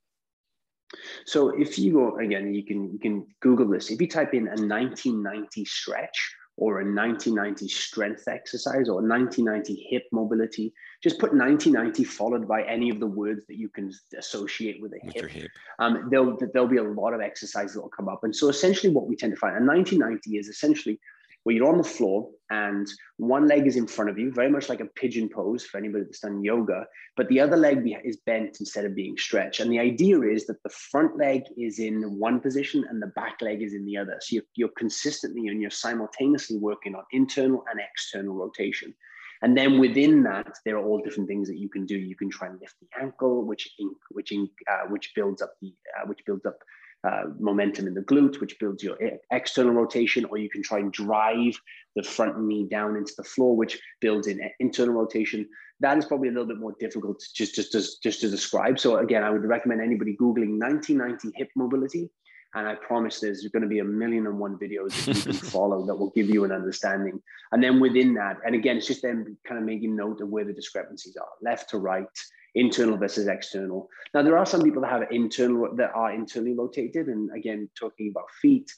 [1.25, 3.90] So if you go again, you can you can Google this.
[3.90, 10.07] If you type in a 90/90 stretch, or a 90/90 strength exercise or 90/90 hip
[10.11, 10.75] mobility.
[11.03, 15.01] Just put 90/90 followed by any of the words that you can associate with a
[15.05, 15.31] with hip.
[15.31, 15.51] hip.
[15.79, 18.25] Um, there'll, there'll be a lot of exercises that will come up.
[18.25, 20.99] And so essentially what we tend to find, a 90/90 is essentially
[21.48, 24.68] where you're on the floor and one leg is in front of you, very much
[24.68, 26.84] like a pigeon pose for anybody that's done yoga,
[27.16, 29.61] but the other leg is bent instead of being stretched.
[29.61, 33.40] And the idea is that the front leg is in one position and the back
[33.40, 34.18] leg is in the other.
[34.20, 38.94] So you're, you're consistently and you're simultaneously working on internal and external rotation.
[39.40, 41.96] And then within that, there are all different things that you can do.
[41.96, 43.70] You can try and lift the ankle, which
[44.10, 44.35] which
[44.70, 46.58] uh, which builds up the uh, which builds up
[47.05, 48.99] uh, momentum in the glute, which builds your
[49.31, 51.59] external rotation, or you can try and drive
[51.96, 55.49] the front knee down into the floor, which builds in internal rotation.
[55.81, 58.81] That is probably a little bit more difficult just, just, just, just to describe.
[58.81, 62.11] So again, I would recommend anybody Googling 90/90 hip mobility.
[62.55, 65.33] And I promise there's going to be a million and one videos that you can
[65.51, 67.21] follow that will give you an understanding.
[67.53, 70.44] And then within that, and again, it's just them kind of making note of where
[70.44, 72.07] the discrepancies are, left to right,
[72.55, 73.88] internal versus external.
[74.15, 78.11] Now, there are some people that have internal that are internally rotated, and again, talking
[78.11, 78.71] about feet,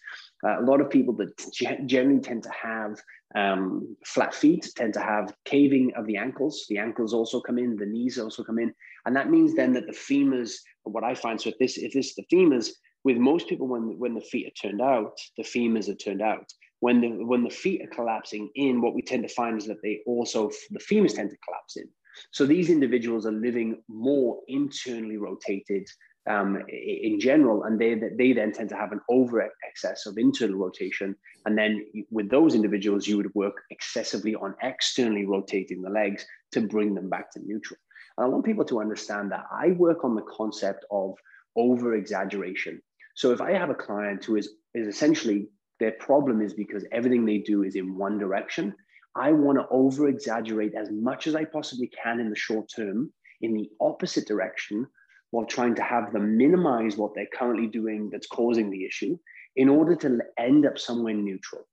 [0.45, 3.01] uh, a lot of people that generally tend to have
[3.35, 6.67] um, flat feet tend to have caving of the ankles.
[6.69, 8.75] The ankles also come in, the knees also come in,
[9.07, 10.53] and that means then that the femurs.
[10.85, 12.71] What I find, so if this if this the femurs,
[13.05, 16.47] with most people when when the feet are turned out, the femurs are turned out.
[16.81, 19.83] When the when the feet are collapsing in, what we tend to find is that
[19.83, 21.89] they also the femurs tend to collapse in.
[22.31, 25.89] So these individuals are living more internally rotated
[26.29, 30.59] um, in general, and they they then tend to have an over excess of internal
[30.59, 31.17] rotation.
[31.47, 36.61] And then with those individuals, you would work excessively on externally rotating the legs to
[36.61, 37.79] bring them back to neutral.
[38.17, 41.15] And I want people to understand that I work on the concept of
[41.57, 42.81] over exaggeration.
[43.15, 45.49] So if I have a client who is is essentially
[45.81, 48.75] their problem is because everything they do is in one direction
[49.15, 53.13] I want to over exaggerate as much as I possibly can in the short term
[53.41, 54.87] in the opposite direction
[55.31, 59.19] while trying to have them minimize what they're currently doing that's causing the issue
[59.57, 61.67] in order to end up somewhere neutral.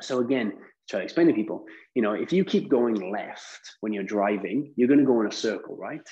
[0.00, 0.52] So again,
[0.88, 4.72] try to explain to people, you know, if you keep going left when you're driving,
[4.76, 6.06] you're going to go in a circle, right?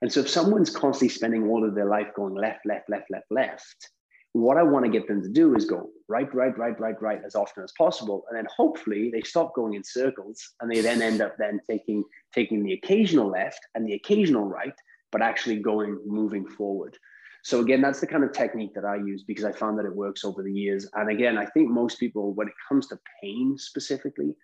[0.00, 3.26] And so if someone's constantly spending all of their life going left, left, left, left,
[3.30, 3.90] left,
[4.32, 7.20] what I want to get them to do is go right, right, right, right, right
[7.24, 8.24] as often as possible.
[8.28, 12.02] And then hopefully they stop going in circles and they then end up then taking
[12.34, 14.74] taking the occasional left and the occasional right,
[15.10, 16.96] but actually going moving forward.
[17.44, 19.94] So again, that's the kind of technique that I use because I found that it
[19.94, 20.88] works over the years.
[20.94, 24.34] And again, I think most people, when it comes to pain specifically,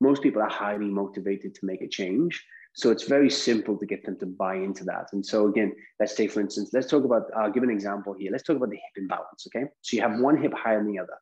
[0.00, 2.42] most people are highly motivated to make a change.
[2.76, 5.08] So it's very simple to get them to buy into that.
[5.12, 8.30] And so again, let's take for instance, let's talk about, I'll give an example here.
[8.30, 9.66] Let's talk about the hip imbalance, okay?
[9.80, 11.16] So you have one hip higher than the other.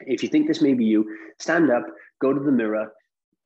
[0.00, 1.06] If you think this may be you,
[1.38, 1.86] stand up,
[2.20, 2.92] go to the mirror,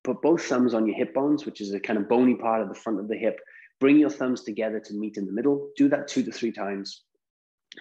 [0.02, 2.68] put both thumbs on your hip bones, which is a kind of bony part of
[2.68, 3.38] the front of the hip.
[3.78, 5.70] Bring your thumbs together to meet in the middle.
[5.76, 7.02] Do that two to three times,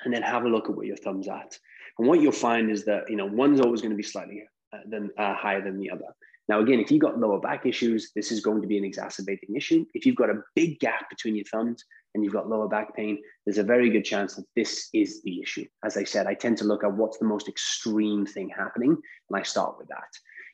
[0.06, 1.58] and then have a look at where your thumbs at.
[1.98, 4.78] And what you'll find is that you know one's always going to be slightly uh,
[4.88, 6.06] than, uh, higher than the other.
[6.52, 9.56] Now, again, if you've got lower back issues, this is going to be an exacerbating
[9.56, 9.86] issue.
[9.94, 11.82] If you've got a big gap between your thumbs
[12.14, 15.42] and you've got lower back pain, there's a very good chance that this is the
[15.42, 15.66] issue.
[15.86, 18.90] As I said, I tend to look at what's the most extreme thing happening,
[19.30, 20.10] and I start with that.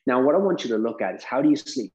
[0.06, 1.92] Now, what I want you to look at is how do you sleep?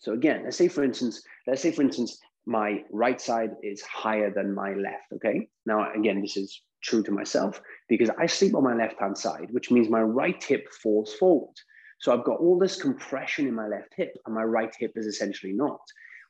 [0.00, 4.30] So again, let's say for instance, let's say for instance, my right side is higher
[4.30, 5.10] than my left.
[5.14, 5.48] Okay.
[5.64, 9.48] Now, again, this is true to myself because I sleep on my left hand side,
[9.52, 11.56] which means my right hip falls forward.
[11.98, 15.06] So I've got all this compression in my left hip, and my right hip is
[15.06, 15.80] essentially not.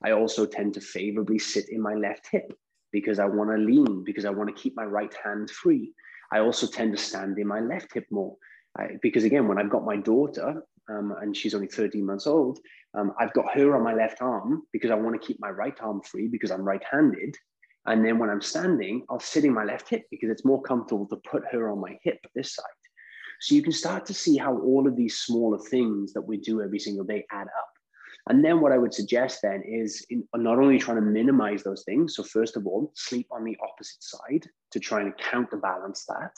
[0.03, 2.53] I also tend to favorably sit in my left hip
[2.93, 5.93] because I want to lean, because I want to keep my right hand free.
[6.33, 8.37] I also tend to stand in my left hip more.
[8.79, 12.59] I, because again, when I've got my daughter, um, and she's only 13 months old,
[12.95, 15.77] um, I've got her on my left arm because I want to keep my right
[15.81, 17.37] arm free because I'm right handed.
[17.87, 21.07] And then when I'm standing, I'll sit in my left hip because it's more comfortable
[21.09, 22.64] to put her on my hip this side.
[23.41, 26.62] So you can start to see how all of these smaller things that we do
[26.62, 27.70] every single day add up.
[28.28, 31.84] And then what I would suggest then is in, not only trying to minimize those
[31.84, 32.16] things.
[32.16, 36.32] So first of all, sleep on the opposite side to try and counterbalance that.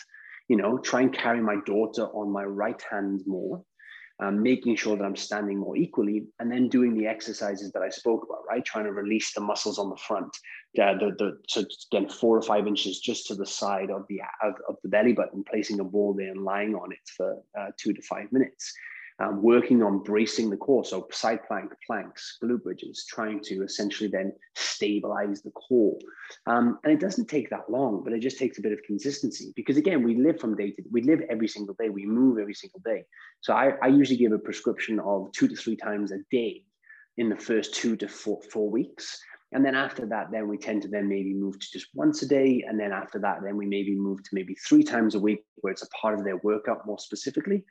[0.48, 3.62] You know, try and carry my daughter on my right hand more
[4.20, 7.88] um, making sure that I'm standing more equally, and then doing the exercises that I
[7.88, 8.64] spoke about, right?
[8.64, 10.36] Trying to release the muscles on the front,
[10.80, 14.20] uh, the, the, so again, four or five inches just to the side of the,
[14.42, 17.66] of, of the belly button, placing a ball there and lying on it for uh,
[17.76, 18.72] two to five minutes
[19.20, 20.84] um, working on bracing the core.
[20.84, 25.98] So side plank, planks, glute bridges, trying to essentially then stabilize the core.
[26.46, 29.52] Um, and it doesn't take that long, but it just takes a bit of consistency
[29.56, 31.88] because again, we live from day to we live every single day.
[31.88, 33.04] We move every single day.
[33.40, 36.64] So I, I usually give a prescription of two to three times a day
[37.16, 39.20] in the first two to four, four weeks.
[39.52, 42.28] And then after that, then we tend to then maybe move to just once a
[42.28, 42.62] day.
[42.68, 45.72] And then after that, then we maybe move to maybe three times a week where
[45.72, 47.64] it's a part of their workout more specifically.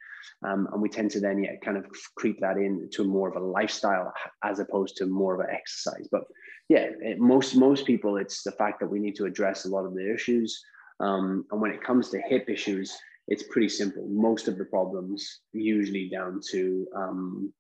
[0.44, 3.36] Um, and we tend to then, yeah, kind of creep that in to more of
[3.36, 4.12] a lifestyle
[4.44, 6.08] as opposed to more of an exercise.
[6.12, 6.24] But
[6.68, 9.86] yeah, it, most, most people, it's the fact that we need to address a lot
[9.86, 10.60] of their issues.
[11.00, 12.98] Um, and when it comes to hip issues,
[13.28, 14.08] it's pretty simple.
[14.10, 17.54] Most of the problems usually down to, um,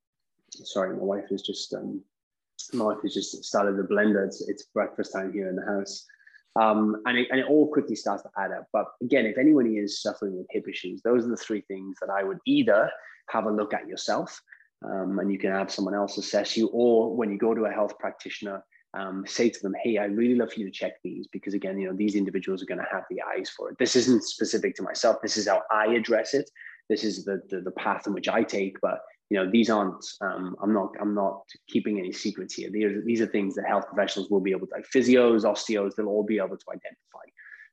[0.50, 2.02] sorry, my wife is just, um,
[2.74, 4.26] wife has just started the blender.
[4.26, 6.06] It's, it's breakfast time here in the house.
[6.60, 8.66] Um, and, it, and it all quickly starts to add up.
[8.74, 12.10] But again, if anyone is suffering with hip issues, those are the three things that
[12.10, 12.90] I would either
[13.30, 14.42] have a look at yourself
[14.86, 17.72] um, and you can have someone else assess you, or when you go to a
[17.72, 18.64] health practitioner,
[18.94, 21.78] um, say to them, hey, I really love for you to check these because again,
[21.78, 23.78] you know, these individuals are going to have the eyes for it.
[23.78, 25.18] This isn't specific to myself.
[25.22, 26.50] This is how I address it.
[26.90, 29.00] This is the, the, the path in which I take, but
[29.30, 32.70] you know these aren't um, i'm not i'm not keeping any secrets here.
[32.72, 35.96] These are, these are things that health professionals will be able to like physios osteos
[35.96, 37.26] they'll all be able to identify.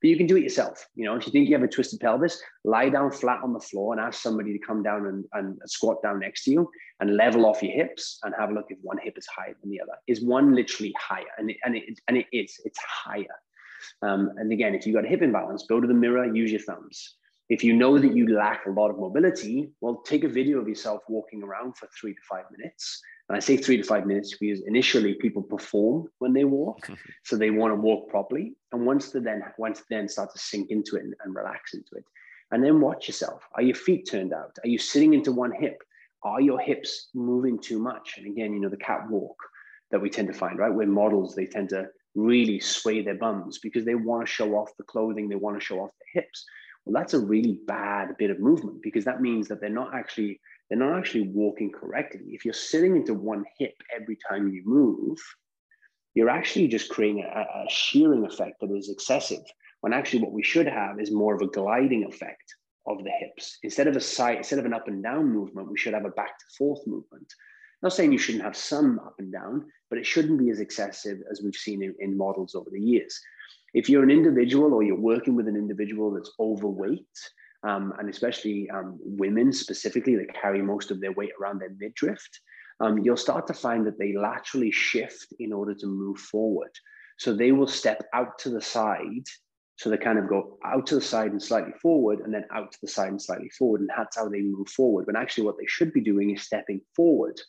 [0.02, 0.84] But you can do it yourself.
[0.94, 3.60] You know if you think you have a twisted pelvis lie down flat on the
[3.60, 7.16] floor and ask somebody to come down and, and squat down next to you and
[7.16, 9.80] level off your hips and have a look if one hip is higher than the
[9.80, 9.92] other.
[10.06, 11.24] Is one literally higher?
[11.38, 13.36] And it, and it, and it is it's higher.
[14.02, 16.60] Um, and again if you've got a hip imbalance go to the mirror use your
[16.60, 17.16] thumbs
[17.54, 20.66] if you know that you lack a lot of mobility, well, take a video of
[20.66, 23.00] yourself walking around for three to five minutes.
[23.28, 26.90] And I say three to five minutes because initially people perform when they walk,
[27.22, 28.56] so they want to walk properly.
[28.72, 31.74] And once they then once they then start to sink into it and, and relax
[31.74, 32.04] into it,
[32.50, 33.44] and then watch yourself.
[33.54, 34.58] Are your feet turned out?
[34.64, 35.80] Are you sitting into one hip?
[36.24, 38.14] Are your hips moving too much?
[38.16, 39.36] And again, you know the catwalk
[39.92, 40.74] that we tend to find, right?
[40.74, 41.86] Where models they tend to
[42.16, 45.64] really sway their bums because they want to show off the clothing, they want to
[45.64, 46.44] show off the hips
[46.84, 50.40] well that's a really bad bit of movement because that means that they're not actually
[50.68, 52.22] they're not actually walking correctly.
[52.28, 55.18] If you're sitting into one hip every time you move
[56.14, 59.42] you're actually just creating a, a shearing effect that is excessive
[59.80, 62.54] when actually what we should have is more of a gliding effect
[62.86, 63.58] of the hips.
[63.62, 66.10] Instead of a side instead of an up and down movement we should have a
[66.10, 67.32] back to forth movement.
[67.82, 71.18] Not saying you shouldn't have some up and down but it shouldn't be as excessive
[71.30, 73.20] as we've seen in, in models over the years
[73.74, 77.18] if you're an individual or you're working with an individual that's overweight,
[77.64, 82.22] um, and especially um, women specifically that carry most of their weight around their midriff,
[82.80, 86.70] um, you'll start to find that they laterally shift in order to move forward.
[87.18, 89.26] So they will step out to the side.
[89.76, 92.70] So they kind of go out to the side and slightly forward, and then out
[92.72, 93.80] to the side and slightly forward.
[93.80, 95.06] And that's how they move forward.
[95.06, 97.40] When actually, what they should be doing is stepping forward,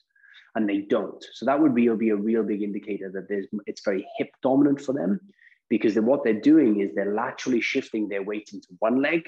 [0.56, 1.24] and they don't.
[1.34, 4.82] So that would be, be a real big indicator that there's it's very hip dominant
[4.82, 5.20] for them
[5.70, 9.24] because what they're doing is they're laterally shifting their weight into one leg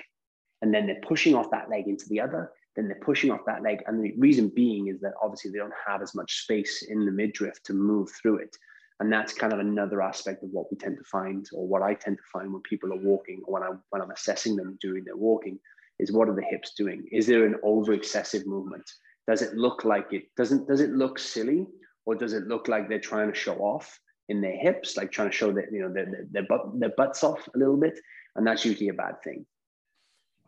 [0.62, 3.64] and then they're pushing off that leg into the other then they're pushing off that
[3.64, 7.06] leg and the reason being is that obviously they don't have as much space in
[7.06, 8.56] the midriff to move through it.
[9.00, 11.94] And that's kind of another aspect of what we tend to find or what i
[11.94, 15.04] tend to find when people are walking or when, I, when i'm assessing them during
[15.04, 15.60] their walking
[16.00, 17.08] is what are the hips doing?
[17.12, 18.90] Is there an over excessive movement?
[19.28, 21.68] Does it look like it doesn't does it look silly
[22.06, 25.30] or does it look like they're trying to show off in their hips, like trying
[25.30, 28.00] to show that you know their their, butt, their butts off a little bit,
[28.36, 29.46] and that's usually a bad thing.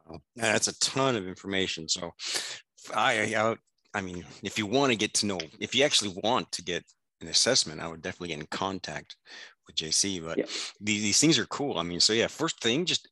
[0.07, 0.21] Wow.
[0.35, 1.87] That's a ton of information.
[1.87, 2.13] So,
[2.95, 3.55] I, I,
[3.93, 6.83] I mean, if you want to get to know, if you actually want to get
[7.21, 9.15] an assessment, I would definitely get in contact
[9.67, 10.23] with JC.
[10.23, 10.45] But yeah.
[10.79, 11.77] these, these things are cool.
[11.77, 13.07] I mean, so yeah, first thing, just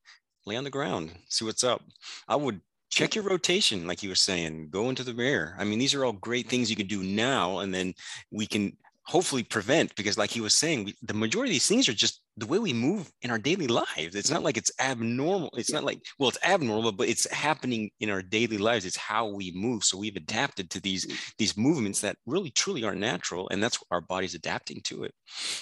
[0.46, 1.84] lay on the ground, see what's up.
[2.28, 5.56] I would check your rotation, like you were saying, go into the mirror.
[5.60, 7.94] I mean, these are all great things you can do now, and then
[8.32, 8.76] we can
[9.08, 12.22] hopefully prevent because like he was saying we, the majority of these things are just
[12.38, 14.16] the way we move in our daily lives.
[14.16, 15.50] It's not like it's abnormal.
[15.58, 18.86] It's not like, well, it's abnormal, but it's happening in our daily lives.
[18.86, 19.84] It's how we move.
[19.84, 21.34] So we've adapted to these, mm.
[21.40, 23.50] these movements that really truly are natural.
[23.50, 25.16] And that's our body's adapting to it.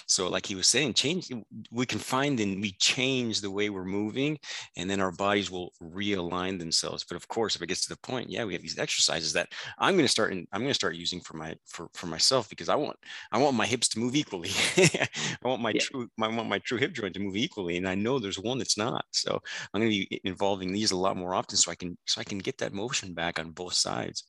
[0.07, 1.31] So like he was saying, change,
[1.71, 4.37] we can find and we change the way we're moving
[4.75, 7.05] and then our bodies will realign themselves.
[7.05, 9.47] But of course, if it gets to the point, yeah, we have these exercises that
[9.79, 12.49] I'm going to start and I'm going to start using for my, for, for myself
[12.49, 12.97] because I want,
[13.31, 14.51] I want my hips to move equally.
[14.77, 15.07] I
[15.41, 15.79] want my yeah.
[15.79, 17.77] true, I want my true hip joint to move equally.
[17.77, 19.05] And I know there's one that's not.
[19.11, 19.41] So
[19.73, 22.23] I'm going to be involving these a lot more often so I can so I
[22.23, 24.25] can get that motion back on both sides.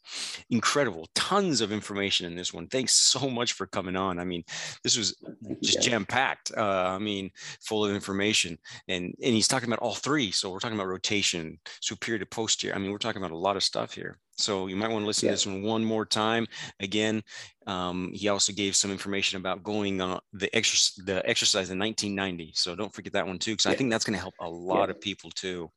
[0.50, 1.08] Incredible.
[1.14, 2.66] Tons of information in this one.
[2.68, 4.18] Thanks so much for coming on.
[4.18, 4.44] I mean,
[4.82, 5.16] this was
[5.62, 5.90] just yeah.
[5.90, 6.52] jam-packed.
[6.56, 7.30] Uh, I mean,
[7.60, 8.58] full of information.
[8.88, 10.30] And and he's talking about all three.
[10.30, 12.74] So we're talking about rotation, superior to posterior.
[12.74, 14.18] I mean, we're talking about a lot of stuff here.
[14.36, 15.32] So you might want to listen yeah.
[15.32, 16.46] to this one one more time.
[16.80, 17.22] Again,
[17.66, 22.56] um, he also gave some information about going on the exercise, the exercise in 90/90.
[22.56, 23.72] So don't forget that one too, because yeah.
[23.72, 24.94] I think that's going to help a lot yeah.
[24.94, 25.70] of people too.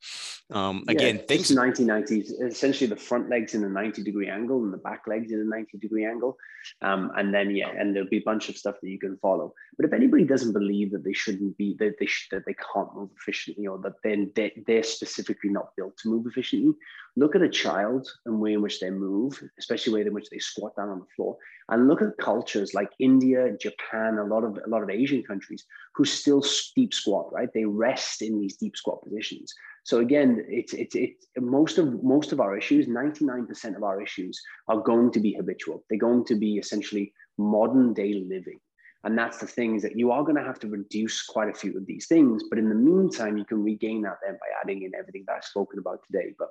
[0.52, 1.52] Um, again, thanks.
[1.52, 5.40] 90/90s, essentially the front legs in a 90 degree angle and the back legs in
[5.40, 6.38] a 90 degree angle.
[6.82, 9.54] Um, and then, yeah, and there'll be a bunch of stuff that you can follow.
[9.78, 12.94] But if anybody doesn't believe that they shouldn't be, that they, sh- that they can't
[12.96, 16.74] move efficiently or that then they, they're specifically not built to move efficiently,
[17.16, 20.30] look at a child and way in which they move, especially the way in which
[20.30, 21.38] they squat down on the floor
[21.70, 25.66] and look at cultures like India, Japan, a lot of a lot of Asian countries
[25.96, 26.44] who still
[26.76, 27.50] deep squat, right?
[27.54, 29.54] They rest in these deep squat positions.
[29.84, 34.40] So again, it's it's it's most of most of our issues, 99% of our issues
[34.68, 35.84] are going to be habitual.
[35.90, 38.60] They're going to be essentially modern day living.
[39.06, 41.54] And that's the thing is that you are going to have to reduce quite a
[41.54, 42.44] few of these things.
[42.50, 45.46] But in the meantime, you can regain that then by adding in everything that I've
[45.46, 46.34] spoken about today.
[46.38, 46.50] But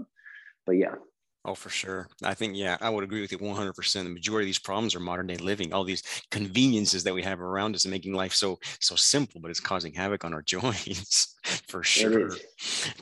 [0.68, 0.96] but yeah,
[1.44, 2.08] Oh, for sure.
[2.22, 4.04] I think, yeah, I would agree with you 100%.
[4.04, 7.40] The majority of these problems are modern day living, all these conveniences that we have
[7.40, 11.34] around us and making life so, so simple, but it's causing havoc on our joints
[11.68, 12.32] for sure.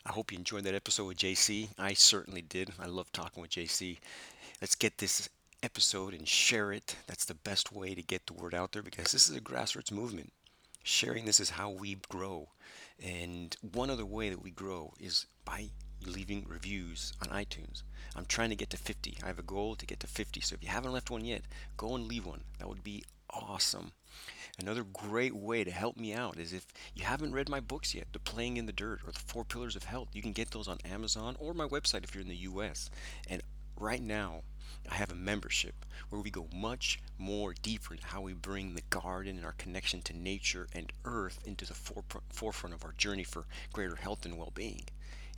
[0.04, 1.68] I hope you enjoyed that episode with JC.
[1.78, 2.72] I certainly did.
[2.78, 3.98] I love talking with JC.
[4.60, 5.28] Let's get this
[5.62, 6.96] episode and share it.
[7.06, 9.92] That's the best way to get the word out there because this is a grassroots
[9.92, 10.32] movement.
[10.82, 12.48] Sharing this is how we grow.
[13.02, 15.68] And one other way that we grow is by
[16.06, 17.82] leaving reviews on iTunes.
[18.16, 19.18] I'm trying to get to 50.
[19.22, 20.40] I have a goal to get to 50.
[20.40, 21.42] So if you haven't left one yet,
[21.76, 22.44] go and leave one.
[22.58, 23.92] That would be awesome.
[24.58, 28.08] Another great way to help me out is if you haven't read my books yet,
[28.12, 30.68] The Playing in the Dirt or The Four Pillars of Health, you can get those
[30.68, 32.90] on Amazon or my website if you're in the US.
[33.28, 33.42] And
[33.76, 34.42] right now,
[34.90, 38.82] I have a membership where we go much more deeper into how we bring the
[38.90, 43.46] garden and our connection to nature and earth into the forefront of our journey for
[43.72, 44.84] greater health and well being.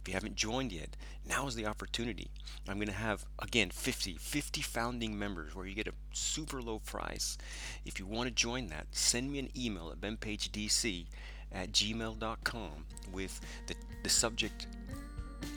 [0.02, 0.96] If you haven't joined yet,
[1.28, 2.28] now is the opportunity.
[2.68, 6.80] I'm going to have, again, 50, 50 founding members where you get a super low
[6.80, 7.38] price.
[7.84, 11.06] If you want to join that, send me an email at benpagedc
[11.52, 14.66] at gmail.com with the, the subject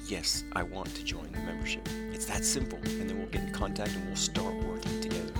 [0.07, 1.87] yes, I want to join the membership.
[2.13, 2.77] It's that simple.
[2.77, 5.33] And then we'll get in contact and we'll start working together.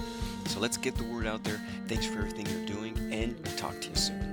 [0.48, 1.62] So let's get the word out there.
[1.88, 4.25] Thanks for everything you're doing and talk to you soon.